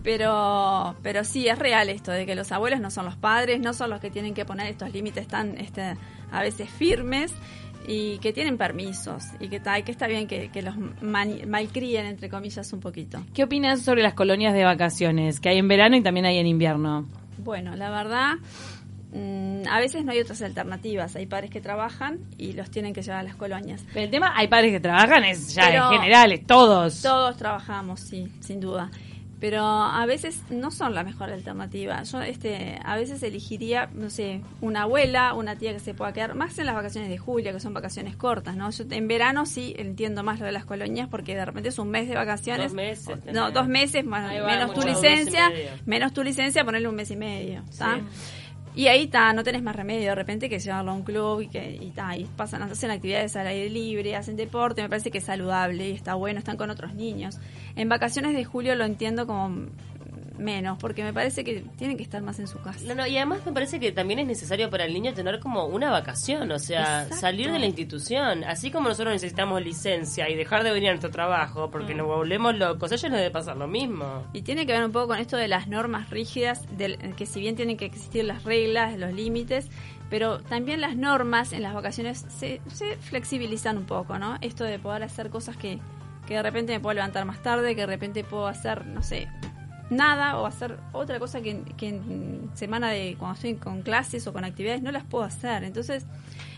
Pero, 0.03 0.96
pero 1.03 1.24
sí, 1.24 1.48
es 1.48 1.58
real 1.60 1.89
esto 1.89 2.12
de 2.12 2.25
que 2.25 2.36
los 2.36 2.51
abuelos 2.51 2.79
no 2.79 2.89
son 2.91 3.05
los 3.05 3.15
padres, 3.15 3.60
no 3.60 3.74
son 3.74 3.89
los 3.89 4.00
que 4.01 4.10
tienen 4.12 4.34
que 4.34 4.46
poner 4.46 4.67
estos 4.67 4.91
límites 4.93 5.27
tan 5.27 5.58
este, 5.58 5.96
a 6.31 6.41
veces 6.41 6.70
firmes 6.70 7.34
y 7.88 8.17
que 8.20 8.31
tienen 8.34 8.58
permisos 8.58 9.24
y 9.39 9.48
que, 9.48 9.60
ta- 9.60 9.81
que 9.81 9.91
está 9.91 10.08
bien 10.08 10.27
que, 10.27 10.50
que 10.50 10.62
los 10.62 10.75
mani- 11.01 11.46
malcríen, 11.48 12.05
entre 12.05 12.29
comillas, 12.29 12.72
un 12.74 12.79
poquito. 12.79 13.24
¿Qué 13.34 13.43
opinas 13.43 13.81
sobre 13.81 14.03
las 14.03 14.13
colonias 14.13 14.53
de 14.53 14.63
vacaciones 14.63 15.39
que 15.39 15.50
hay 15.50 15.58
en 15.58 15.67
verano 15.67 15.96
y 15.96 16.01
también 16.01 16.25
hay 16.25 16.38
en 16.38 16.48
invierno? 16.48 17.08
Bueno, 17.39 17.75
la 17.75 17.89
verdad, 17.89 18.34
mm, 19.13 19.67
a 19.70 19.79
veces 19.79 20.05
no 20.05 20.12
hay 20.12 20.20
otras 20.20 20.41
alternativas. 20.43 21.15
Hay 21.15 21.25
padres 21.25 21.50
que 21.50 21.60
trabajan 21.62 22.20
y 22.38 22.53
los 22.53 22.70
tienen 22.70 22.93
que 22.93 23.01
llevar 23.01 23.22
a 23.22 23.24
las 23.24 23.36
colonias. 23.36 23.84
Pero 23.93 24.05
el 24.05 24.12
tema, 24.12 24.34
hay 24.36 24.48
padres 24.48 24.72
que 24.72 24.79
trabajan, 24.79 25.24
es 25.24 25.53
ya 25.55 25.67
Pero- 25.70 25.91
en 25.91 26.00
general, 26.01 26.31
es 26.34 26.46
todos. 26.46 27.01
Todos 27.01 27.36
trabajamos, 27.38 28.00
sí, 28.00 28.27
sin 28.41 28.60
duda. 28.60 28.91
Pero 29.42 29.64
a 29.66 30.06
veces 30.06 30.44
no 30.52 30.70
son 30.72 30.94
la 30.96 31.04
mejor 31.04 31.32
alternativa. 31.32 32.04
Yo 32.04 32.22
este, 32.22 32.80
a 32.86 32.96
veces 32.96 33.22
elegiría, 33.24 33.90
no 33.94 34.10
sé, 34.12 34.42
una 34.62 34.84
abuela, 34.84 35.34
una 35.34 35.58
tía 35.58 35.74
que 35.74 35.80
se 35.80 35.94
pueda 35.96 36.14
quedar, 36.14 36.36
más 36.36 36.58
en 36.60 36.68
las 36.68 36.76
vacaciones 36.76 37.10
de 37.10 37.18
julio, 37.18 37.52
que 37.52 37.60
son 37.60 37.74
vacaciones 37.74 38.16
cortas, 38.16 38.56
¿no? 38.56 38.70
Yo 38.70 38.84
en 38.92 39.08
verano 39.08 39.48
sí 39.48 39.74
entiendo 39.80 40.22
más 40.22 40.40
lo 40.40 40.46
de 40.46 40.52
las 40.52 40.64
colonias 40.64 41.08
porque 41.10 41.36
de 41.36 41.44
repente 41.44 41.70
es 41.70 41.80
un 41.80 41.90
mes 41.90 42.08
de 42.08 42.14
vacaciones. 42.14 42.68
Dos 42.68 42.74
meses 42.76 43.08
O- 43.08 43.18
tenés. 43.18 43.34
No, 43.36 43.50
dos 43.50 43.68
meses, 43.68 44.06
más, 44.06 44.32
va, 44.32 44.46
menos 44.48 44.74
tu 44.76 44.82
licencia, 44.82 45.52
menos 45.88 46.14
tu 46.14 46.24
licencia, 46.24 46.64
ponerle 46.64 46.88
un 46.88 46.96
mes 46.96 47.10
y 47.10 47.16
medio, 47.16 47.64
¿está? 47.68 47.96
Sí. 47.96 48.04
Y 48.74 48.88
ahí 48.88 49.04
está, 49.04 49.34
no 49.34 49.44
tenés 49.44 49.62
más 49.62 49.75
remedio 49.75 50.10
de 50.10 50.16
repente 50.16 50.50
que 50.50 50.60
llevarlo 50.60 50.92
a 50.92 50.94
un 50.94 51.04
club 51.04 51.42
y 51.42 51.48
que 51.48 51.78
y, 51.82 51.92
ta, 51.92 52.16
y 52.16 52.24
pasan, 52.24 52.62
hacen 52.63 52.90
actividades 52.90 53.36
al 53.36 53.48
aire 53.48 53.70
libre, 53.70 54.16
hacen 54.16 54.38
deporte, 54.38 54.82
me 54.82 54.88
parece 54.88 55.12
que 55.12 55.18
es 55.18 55.25
saludable 55.25 55.90
y 55.90 55.92
está 55.92 56.13
bueno, 56.16 56.40
están 56.40 56.56
con 56.56 56.70
otros 56.70 56.94
niños. 56.94 57.38
En 57.75 57.90
vacaciones 57.90 58.34
de 58.34 58.46
julio 58.46 58.75
lo 58.75 58.86
entiendo 58.86 59.28
como 59.28 59.68
menos, 60.38 60.78
porque 60.78 61.04
me 61.04 61.14
parece 61.14 61.44
que 61.44 61.64
tienen 61.78 61.98
que 61.98 62.04
estar 62.04 62.22
más 62.22 62.40
en 62.40 62.48
su 62.48 62.60
casa. 62.62 62.80
No, 62.86 62.96
no, 62.96 63.08
y 63.08 63.18
además 63.18 63.46
me 63.46 63.52
parece 63.52 63.80
que 63.80 63.92
también 63.92 64.20
es 64.20 64.28
necesario 64.28 64.70
para 64.70 64.86
el 64.86 64.94
niño 64.94 65.14
tener 65.14 65.40
como 65.40 65.66
una 65.66 65.92
vacación, 65.92 66.52
o 66.52 66.60
sea, 66.60 67.04
Exacto. 67.04 67.16
salir 67.18 67.52
de 67.52 67.60
la 67.60 67.66
institución. 67.66 68.44
Así 68.44 68.72
como 68.72 68.90
nosotros 68.90 69.14
necesitamos 69.14 69.62
licencia 69.62 70.30
y 70.30 70.36
dejar 70.36 70.64
de 70.64 70.72
venir 70.72 70.90
a 70.90 70.92
nuestro 70.94 71.12
trabajo 71.12 71.70
porque 71.70 71.94
nos 71.94 72.08
volvemos 72.08 72.58
locos, 72.58 72.92
a 72.92 72.96
ellos 72.96 73.12
les 73.12 73.20
debe 73.20 73.32
pasar 73.32 73.58
lo 73.58 73.68
mismo. 73.68 74.24
Y 74.34 74.42
tiene 74.42 74.66
que 74.66 74.74
ver 74.74 74.84
un 74.84 74.92
poco 74.92 75.08
con 75.10 75.20
esto 75.20 75.38
de 75.38 75.48
las 75.48 75.68
normas 75.68 76.10
rígidas, 76.10 76.66
del, 76.78 76.98
que 77.16 77.26
si 77.26 77.40
bien 77.40 77.56
tienen 77.56 77.78
que 77.78 77.86
existir 77.86 78.26
las 78.26 78.44
reglas, 78.44 78.98
los 78.98 79.14
límites, 79.14 79.70
pero 80.10 80.40
también 80.40 80.82
las 80.82 80.96
normas 80.96 81.54
en 81.54 81.64
las 81.64 81.74
vacaciones 81.74 82.26
se, 82.30 82.62
se 82.68 82.98
flexibilizan 82.98 83.78
un 83.78 83.86
poco, 83.86 84.20
¿no? 84.20 84.38
Esto 84.42 84.64
de 84.66 84.78
poder 84.78 85.04
hacer 85.04 85.30
cosas 85.30 85.56
que, 85.56 85.80
que 86.28 86.36
de 86.36 86.44
repente 86.44 86.74
me 86.74 86.80
puedo 86.80 86.96
levantar 86.96 87.26
más 87.26 87.42
tarde, 87.42 87.76
que 87.76 87.82
de 87.82 87.88
repente 87.88 88.24
puedo 88.24 88.48
hacer, 88.48 88.86
no 88.86 89.04
sé, 89.04 89.30
nada 89.92 90.38
o 90.40 90.48
hacer 90.48 90.78
otra 90.94 91.20
cosa 91.20 91.42
que, 91.42 91.62
que 91.78 91.90
en 91.90 92.50
semana 92.56 92.90
de 92.90 93.16
cuando 93.20 93.36
estoy 93.36 93.54
con 93.56 93.84
clases 93.84 94.25
o 94.25 94.34
con 94.34 94.44
actividades 94.44 94.82
no 94.82 94.92
las 94.92 95.04
puedo 95.04 95.24
hacer. 95.24 95.64
Entonces, 95.64 96.08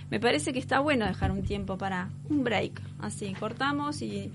me 0.09 0.19
parece 0.21 0.53
que 0.53 0.59
está 0.59 0.79
bueno 0.79 1.05
dejar 1.05 1.31
un 1.31 1.43
tiempo 1.43 1.77
para 1.77 2.09
un 2.29 2.43
break, 2.45 2.79
así, 2.99 3.33
cortamos 3.33 4.01
y 4.01 4.31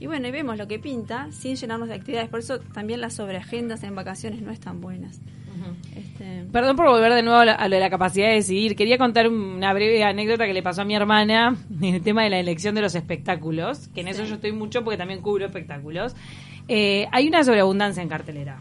y 0.00 0.06
bueno, 0.06 0.28
y 0.28 0.30
vemos 0.30 0.56
lo 0.56 0.68
que 0.68 0.78
pinta 0.78 1.26
sin 1.32 1.56
llenarnos 1.56 1.88
de 1.88 1.94
actividades. 1.96 2.28
Por 2.30 2.38
eso 2.38 2.60
también 2.60 3.00
las 3.00 3.14
sobreagendas 3.14 3.82
en 3.82 3.96
vacaciones 3.96 4.40
no 4.42 4.52
están 4.52 4.80
buenas. 4.80 5.18
Este, 5.96 6.44
Perdón 6.52 6.76
por 6.76 6.86
volver 6.88 7.12
de 7.14 7.22
nuevo 7.22 7.40
a, 7.40 7.44
la- 7.44 7.54
a 7.54 7.68
lo 7.68 7.74
de 7.74 7.80
la 7.80 7.90
capacidad 7.90 8.28
de 8.28 8.34
decidir. 8.34 8.76
Quería 8.76 8.96
contar 8.96 9.26
una 9.28 9.72
breve 9.72 10.04
anécdota 10.04 10.46
que 10.46 10.52
le 10.54 10.62
pasó 10.62 10.82
a 10.82 10.84
mi 10.84 10.94
hermana 10.94 11.56
en 11.82 11.94
el 11.96 12.02
tema 12.02 12.22
de 12.22 12.30
la 12.30 12.38
elección 12.38 12.76
de 12.76 12.80
los 12.82 12.94
espectáculos, 12.94 13.88
que 13.88 14.02
en 14.02 14.08
eso 14.08 14.22
yo 14.24 14.36
estoy 14.36 14.52
mucho 14.52 14.84
porque 14.84 14.96
también 14.98 15.20
cubro 15.20 15.46
espectáculos. 15.46 16.14
Eh, 16.68 17.06
hay 17.12 17.28
una 17.28 17.42
sobreabundancia 17.44 18.02
en 18.02 18.08
cartelera. 18.08 18.58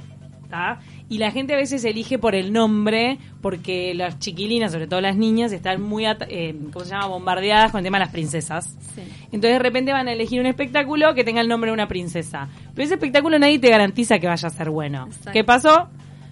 ¿tá? 0.49 0.79
Y 1.09 1.17
la 1.17 1.31
gente 1.31 1.53
a 1.53 1.57
veces 1.57 1.83
elige 1.85 2.17
por 2.17 2.35
el 2.35 2.51
nombre, 2.51 3.17
porque 3.41 3.93
las 3.93 4.19
chiquilinas, 4.19 4.71
sobre 4.71 4.87
todo 4.87 5.01
las 5.01 5.15
niñas, 5.15 5.51
están 5.51 5.81
muy, 5.81 6.05
eh, 6.05 6.55
¿cómo 6.71 6.85
se 6.85 6.91
llama?, 6.91 7.07
bombardeadas 7.07 7.71
con 7.71 7.79
el 7.79 7.83
tema 7.83 7.97
de 7.97 8.05
las 8.05 8.13
princesas. 8.13 8.75
sí. 8.95 9.01
Entonces 9.25 9.51
de 9.51 9.59
repente 9.59 9.91
van 9.91 10.07
a 10.07 10.13
elegir 10.13 10.39
un 10.39 10.45
espectáculo 10.45 11.13
que 11.13 11.23
tenga 11.23 11.41
el 11.41 11.47
nombre 11.47 11.69
de 11.69 11.73
una 11.73 11.87
princesa. 11.87 12.47
Pero 12.73 12.85
ese 12.85 12.95
espectáculo 12.95 13.37
nadie 13.39 13.59
te 13.59 13.69
garantiza 13.69 14.19
que 14.19 14.27
vaya 14.27 14.47
a 14.47 14.51
ser 14.51 14.69
bueno. 14.69 15.05
Exacto. 15.07 15.31
¿Qué 15.33 15.43
pasó? 15.43 15.89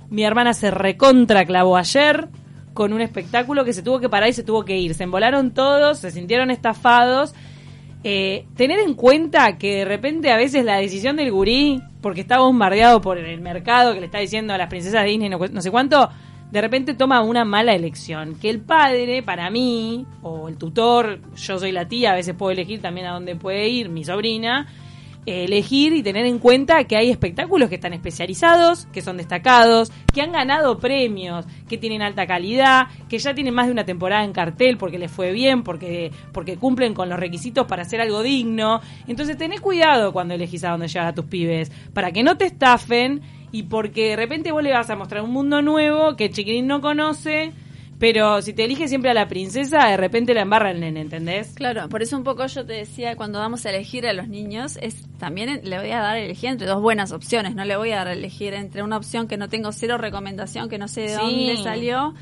Mi 0.09 0.23
hermana 0.23 0.53
se 0.53 0.71
recontra 0.71 1.45
clavó 1.45 1.77
ayer 1.77 2.29
con 2.73 2.93
un 2.93 3.01
espectáculo 3.01 3.63
que 3.65 3.73
se 3.73 3.81
tuvo 3.81 3.99
que 3.99 4.09
parar 4.09 4.29
y 4.29 4.33
se 4.33 4.43
tuvo 4.43 4.65
que 4.65 4.77
ir. 4.77 4.93
Se 4.93 5.03
embolaron 5.03 5.51
todos, 5.51 5.99
se 5.99 6.11
sintieron 6.11 6.51
estafados. 6.51 7.33
Eh, 8.07 8.45
tener 8.55 8.77
en 8.81 8.93
cuenta 8.93 9.57
que 9.57 9.77
de 9.77 9.85
repente 9.85 10.31
a 10.31 10.37
veces 10.37 10.63
la 10.63 10.77
decisión 10.77 11.15
del 11.15 11.31
gurí, 11.31 11.81
porque 12.01 12.21
está 12.21 12.37
bombardeado 12.37 13.01
por 13.01 13.17
el 13.17 13.41
mercado 13.41 13.95
que 13.95 13.99
le 13.99 14.05
está 14.05 14.19
diciendo 14.19 14.53
a 14.53 14.59
las 14.59 14.69
princesas 14.69 15.01
de 15.01 15.09
Disney 15.09 15.27
no, 15.27 15.39
no 15.39 15.59
sé 15.59 15.71
cuánto, 15.71 16.11
de 16.51 16.61
repente 16.61 16.93
toma 16.93 17.23
una 17.23 17.45
mala 17.45 17.73
elección. 17.73 18.35
Que 18.35 18.51
el 18.51 18.61
padre, 18.61 19.23
para 19.23 19.49
mí, 19.49 20.05
o 20.21 20.47
el 20.49 20.57
tutor, 20.57 21.19
yo 21.35 21.57
soy 21.57 21.71
la 21.71 21.87
tía, 21.87 22.11
a 22.11 22.15
veces 22.15 22.35
puedo 22.35 22.51
elegir 22.51 22.79
también 22.79 23.07
a 23.07 23.13
dónde 23.13 23.35
puede 23.35 23.69
ir 23.69 23.89
mi 23.89 24.05
sobrina, 24.05 24.67
elegir 25.25 25.93
y 25.93 26.03
tener 26.03 26.25
en 26.25 26.39
cuenta 26.39 26.83
que 26.83 26.97
hay 26.97 27.09
espectáculos 27.09 27.69
que 27.69 27.75
están 27.75 27.93
especializados, 27.93 28.87
que 28.93 29.01
son 29.01 29.17
destacados, 29.17 29.91
que 30.13 30.21
han 30.21 30.31
ganado 30.31 30.79
premios, 30.79 31.45
que 31.67 31.77
tienen 31.77 32.01
alta 32.01 32.27
calidad, 32.27 32.87
que 33.09 33.17
ya 33.17 33.33
tienen 33.33 33.53
más 33.53 33.65
de 33.65 33.71
una 33.71 33.85
temporada 33.85 34.23
en 34.23 34.33
cartel 34.33 34.77
porque 34.77 34.99
les 34.99 35.11
fue 35.11 35.31
bien, 35.31 35.63
porque, 35.63 36.11
porque 36.31 36.57
cumplen 36.57 36.93
con 36.93 37.09
los 37.09 37.19
requisitos 37.19 37.65
para 37.65 37.81
hacer 37.83 38.01
algo 38.01 38.21
digno. 38.21 38.81
Entonces 39.07 39.37
tenés 39.37 39.61
cuidado 39.61 40.13
cuando 40.13 40.33
elegís 40.33 40.63
a 40.63 40.71
dónde 40.71 40.87
llevar 40.87 41.07
a 41.07 41.15
tus 41.15 41.25
pibes, 41.25 41.71
para 41.93 42.11
que 42.11 42.23
no 42.23 42.37
te 42.37 42.45
estafen 42.45 43.21
y 43.51 43.63
porque 43.63 44.09
de 44.09 44.15
repente 44.15 44.51
vos 44.51 44.63
le 44.63 44.71
vas 44.71 44.89
a 44.89 44.95
mostrar 44.95 45.23
un 45.23 45.31
mundo 45.31 45.61
nuevo 45.61 46.15
que 46.15 46.25
el 46.25 46.33
chiquilín 46.33 46.67
no 46.67 46.81
conoce. 46.81 47.53
Pero 47.97 48.41
si 48.41 48.51
te 48.53 48.65
eliges 48.65 48.89
siempre 48.89 49.09
a 49.09 49.13
la 49.13 49.27
princesa, 49.29 49.87
de 49.87 49.95
repente 49.95 50.33
la 50.33 50.41
embarra 50.41 50.71
el 50.71 50.81
nene, 50.81 50.99
¿entendés? 51.01 51.53
Claro, 51.55 51.87
por 51.87 52.01
eso 52.01 52.17
un 52.17 52.25
poco 52.25 52.45
yo 52.45 52.65
te 52.65 52.73
decía, 52.73 53.15
cuando 53.15 53.39
vamos 53.39 53.65
a 53.65 53.69
elegir 53.69 54.05
a 54.05 54.11
los 54.13 54.27
niños, 54.27 54.77
es 54.81 55.05
también 55.17 55.61
le 55.63 55.79
voy 55.79 55.91
a 55.91 55.99
dar 56.01 56.15
a 56.15 56.19
elegir 56.19 56.49
entre 56.49 56.67
dos 56.67 56.81
buenas 56.81 57.13
opciones, 57.13 57.55
no 57.55 57.63
le 57.63 57.77
voy 57.77 57.91
a 57.91 57.97
dar 57.97 58.09
a 58.09 58.13
elegir 58.13 58.53
entre 58.53 58.83
una 58.83 58.97
opción 58.97 59.27
que 59.29 59.37
no 59.37 59.47
tengo 59.47 59.71
cero 59.71 59.97
recomendación, 59.97 60.67
que 60.67 60.77
no 60.77 60.89
sé 60.89 61.01
de 61.01 61.09
Sí. 61.09 61.15
dónde 61.15 61.57
salió, 61.63 62.13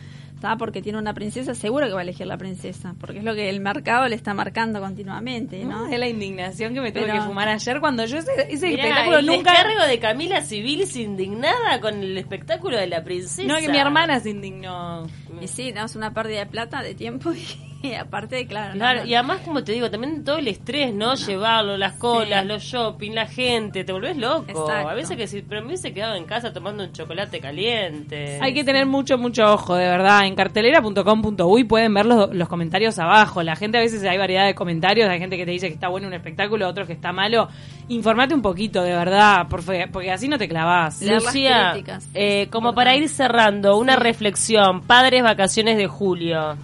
¿tá? 0.43 0.57
porque 0.57 0.81
tiene 0.81 0.97
una 0.99 1.13
princesa, 1.13 1.55
seguro 1.55 1.87
que 1.87 1.93
va 1.93 1.99
a 1.99 2.03
elegir 2.03 2.27
la 2.27 2.37
princesa, 2.37 2.95
porque 2.99 3.19
es 3.19 3.23
lo 3.23 3.33
que 3.33 3.49
el 3.49 3.61
mercado 3.61 4.09
le 4.09 4.15
está 4.17 4.33
marcando 4.33 4.81
continuamente, 4.81 5.63
¿no? 5.63 5.87
Es 5.87 5.97
la 5.97 6.09
indignación 6.09 6.73
que 6.73 6.81
me 6.81 6.91
tuve 6.91 7.03
Pero- 7.03 7.13
que 7.13 7.21
fumar 7.21 7.47
ayer 7.47 7.79
cuando 7.79 8.05
yo 8.05 8.17
ese, 8.17 8.31
ese 8.49 8.67
Mirá, 8.67 8.83
espectáculo 8.83 9.19
el 9.19 9.25
nunca... 9.25 9.51
descargo 9.51 9.87
de 9.87 9.99
Camila 9.99 10.41
Civilis 10.41 10.97
indignada 10.97 11.79
con 11.79 11.93
el 12.03 12.17
espectáculo 12.17 12.77
de 12.77 12.87
la 12.87 13.05
princesa. 13.05 13.47
No, 13.47 13.57
que 13.57 13.69
mi 13.69 13.77
hermana 13.77 14.19
se 14.19 14.31
indignó. 14.31 15.07
Y 15.39 15.47
sí, 15.47 15.71
damos 15.71 15.95
una 15.95 16.13
pérdida 16.13 16.39
de 16.39 16.47
plata, 16.47 16.81
de 16.83 16.93
tiempo 16.93 17.31
y, 17.33 17.47
aparte, 17.99 18.45
claro. 18.47 18.73
Claro, 18.73 18.99
no, 18.99 19.03
no. 19.05 19.09
y 19.09 19.13
además, 19.15 19.41
como 19.45 19.63
te 19.63 19.71
digo, 19.73 19.89
también 19.91 20.23
todo 20.23 20.37
el 20.37 20.47
estrés, 20.47 20.93
¿no? 20.93 21.15
Llevarlo, 21.15 21.77
las 21.77 21.93
colas, 21.93 22.45
los 22.45 22.63
shopping, 22.63 23.11
la 23.11 23.27
gente, 23.27 23.83
te 23.83 23.91
volvés 23.91 24.17
loco. 24.17 24.45
Exacto. 24.47 24.89
A 24.89 24.93
veces 24.93 25.17
que 25.17 25.27
si, 25.27 25.41
pero 25.41 25.61
me 25.61 25.67
hubiese 25.67 25.93
quedado 25.93 26.15
en 26.15 26.25
casa 26.25 26.53
tomando 26.53 26.83
un 26.83 26.91
chocolate 26.91 27.39
caliente. 27.39 28.39
Hay 28.41 28.53
que 28.53 28.63
tener 28.63 28.85
mucho, 28.85 29.17
mucho 29.17 29.43
ojo, 29.53 29.75
de 29.75 29.85
verdad. 29.87 30.25
En 30.25 30.35
cartelera.com.uy 30.35 31.63
pueden 31.65 31.93
ver 31.93 32.05
los, 32.05 32.33
los 32.33 32.47
comentarios 32.47 32.97
abajo. 32.99 33.43
La 33.43 33.55
gente 33.55 33.77
a 33.77 33.81
veces 33.81 34.03
hay 34.03 34.17
variedad 34.17 34.45
de 34.45 34.55
comentarios. 34.55 35.09
Hay 35.09 35.19
gente 35.19 35.37
que 35.37 35.45
te 35.45 35.51
dice 35.51 35.67
que 35.67 35.73
está 35.73 35.87
bueno 35.89 36.07
un 36.07 36.13
espectáculo, 36.13 36.67
otros 36.67 36.87
que 36.87 36.93
está 36.93 37.11
malo. 37.11 37.49
Informate 37.89 38.33
un 38.33 38.41
poquito, 38.41 38.81
de 38.81 38.91
verdad, 38.91 39.47
porque, 39.49 39.87
porque 39.91 40.11
así 40.11 40.27
no 40.27 40.37
te 40.37 40.47
clavás. 40.47 41.01
Las 41.01 41.23
Lucía, 41.23 41.73
eh, 42.13 42.47
como 42.49 42.69
importante. 42.69 42.75
para 42.75 42.95
ir 42.95 43.09
cerrando, 43.09 43.77
una 43.77 43.95
Sí. 43.95 43.99
reflexión. 43.99 44.81
Padres 44.81 45.23
vacaciones 45.23 45.77
de 45.77 45.87
julio. 45.87 46.55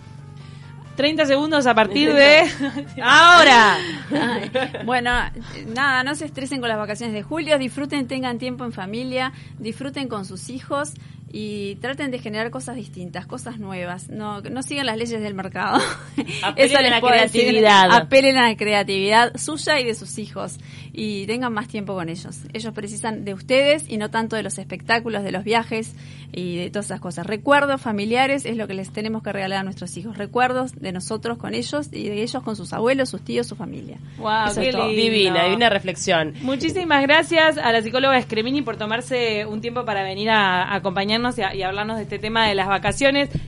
30 0.99 1.27
segundos 1.27 1.65
a 1.65 1.73
partir 1.73 2.13
de... 2.13 2.41
¡Ahora! 3.01 3.77
Ay, 4.11 4.51
bueno, 4.83 5.11
nada, 5.73 6.03
no 6.03 6.13
se 6.13 6.25
estresen 6.25 6.59
con 6.59 6.67
las 6.67 6.77
vacaciones 6.77 7.15
de 7.15 7.23
julio, 7.23 7.57
disfruten, 7.57 8.05
tengan 8.05 8.37
tiempo 8.37 8.65
en 8.65 8.73
familia, 8.73 9.31
disfruten 9.59 10.09
con 10.09 10.25
sus 10.25 10.49
hijos 10.49 10.95
y 11.31 11.75
traten 11.75 12.09
de 12.11 12.19
generar 12.19 12.49
cosas 12.49 12.75
distintas, 12.75 13.25
cosas 13.27 13.59
nuevas. 13.59 14.09
No, 14.09 14.41
no 14.41 14.63
sigan 14.63 14.85
las 14.87 14.97
leyes 14.97 15.21
del 15.21 15.33
mercado. 15.35 15.79
Apelen 16.43 16.77
a 16.77 16.81
les 16.81 16.91
la 16.91 16.99
decir. 17.21 17.41
creatividad. 17.41 17.91
Apelen 17.91 18.37
a 18.37 18.49
la 18.49 18.55
creatividad 18.57 19.37
suya 19.37 19.79
y 19.79 19.85
de 19.85 19.93
sus 19.95 20.17
hijos 20.17 20.57
y 20.91 21.27
tengan 21.27 21.53
más 21.53 21.67
tiempo 21.67 21.93
con 21.93 22.09
ellos. 22.09 22.39
Ellos 22.53 22.73
precisan 22.73 23.25
de 23.25 23.33
ustedes 23.35 23.85
y 23.87 23.97
no 23.97 24.09
tanto 24.09 24.35
de 24.35 24.43
los 24.43 24.57
espectáculos, 24.57 25.23
de 25.23 25.31
los 25.31 25.43
viajes 25.43 25.93
y 26.31 26.57
de 26.57 26.69
todas 26.71 26.85
esas 26.87 26.99
cosas. 26.99 27.27
Recuerdos 27.27 27.79
familiares 27.79 28.45
es 28.45 28.57
lo 28.57 28.67
que 28.67 28.73
les 28.73 28.91
tenemos 28.91 29.21
que 29.21 29.31
regalar 29.31 29.59
a 29.59 29.63
nuestros 29.63 29.95
hijos. 29.97 30.17
Recuerdos 30.17 30.73
de 30.79 30.91
nosotros 30.91 31.37
con 31.37 31.53
ellos 31.53 31.89
y 31.91 32.09
de 32.09 32.23
ellos 32.23 32.41
con 32.41 32.55
sus 32.55 32.73
abuelos, 32.73 33.09
sus 33.09 33.21
tíos, 33.21 33.45
su 33.47 33.55
familia. 33.55 33.97
Wow, 34.17 34.47
Eso 34.47 34.61
qué 34.61 34.69
es 34.69 34.75
todo. 34.75 34.87
lindo. 34.87 35.01
Divina, 35.03 35.43
divina 35.45 35.69
reflexión. 35.69 36.33
Muchísimas 36.41 37.03
gracias 37.03 37.57
a 37.59 37.71
la 37.71 37.81
psicóloga 37.83 38.19
Scremini 38.21 38.61
por 38.63 38.77
tomarse 38.77 39.45
un 39.45 39.61
tiempo 39.61 39.85
para 39.85 40.03
venir 40.03 40.29
a, 40.31 40.63
a 40.63 40.75
acompañarnos 40.75 41.18
y, 41.37 41.57
y 41.57 41.63
hablarnos 41.63 41.97
de 41.97 42.03
este 42.03 42.19
tema 42.19 42.47
de 42.47 42.55
las 42.55 42.67
vacaciones. 42.67 43.29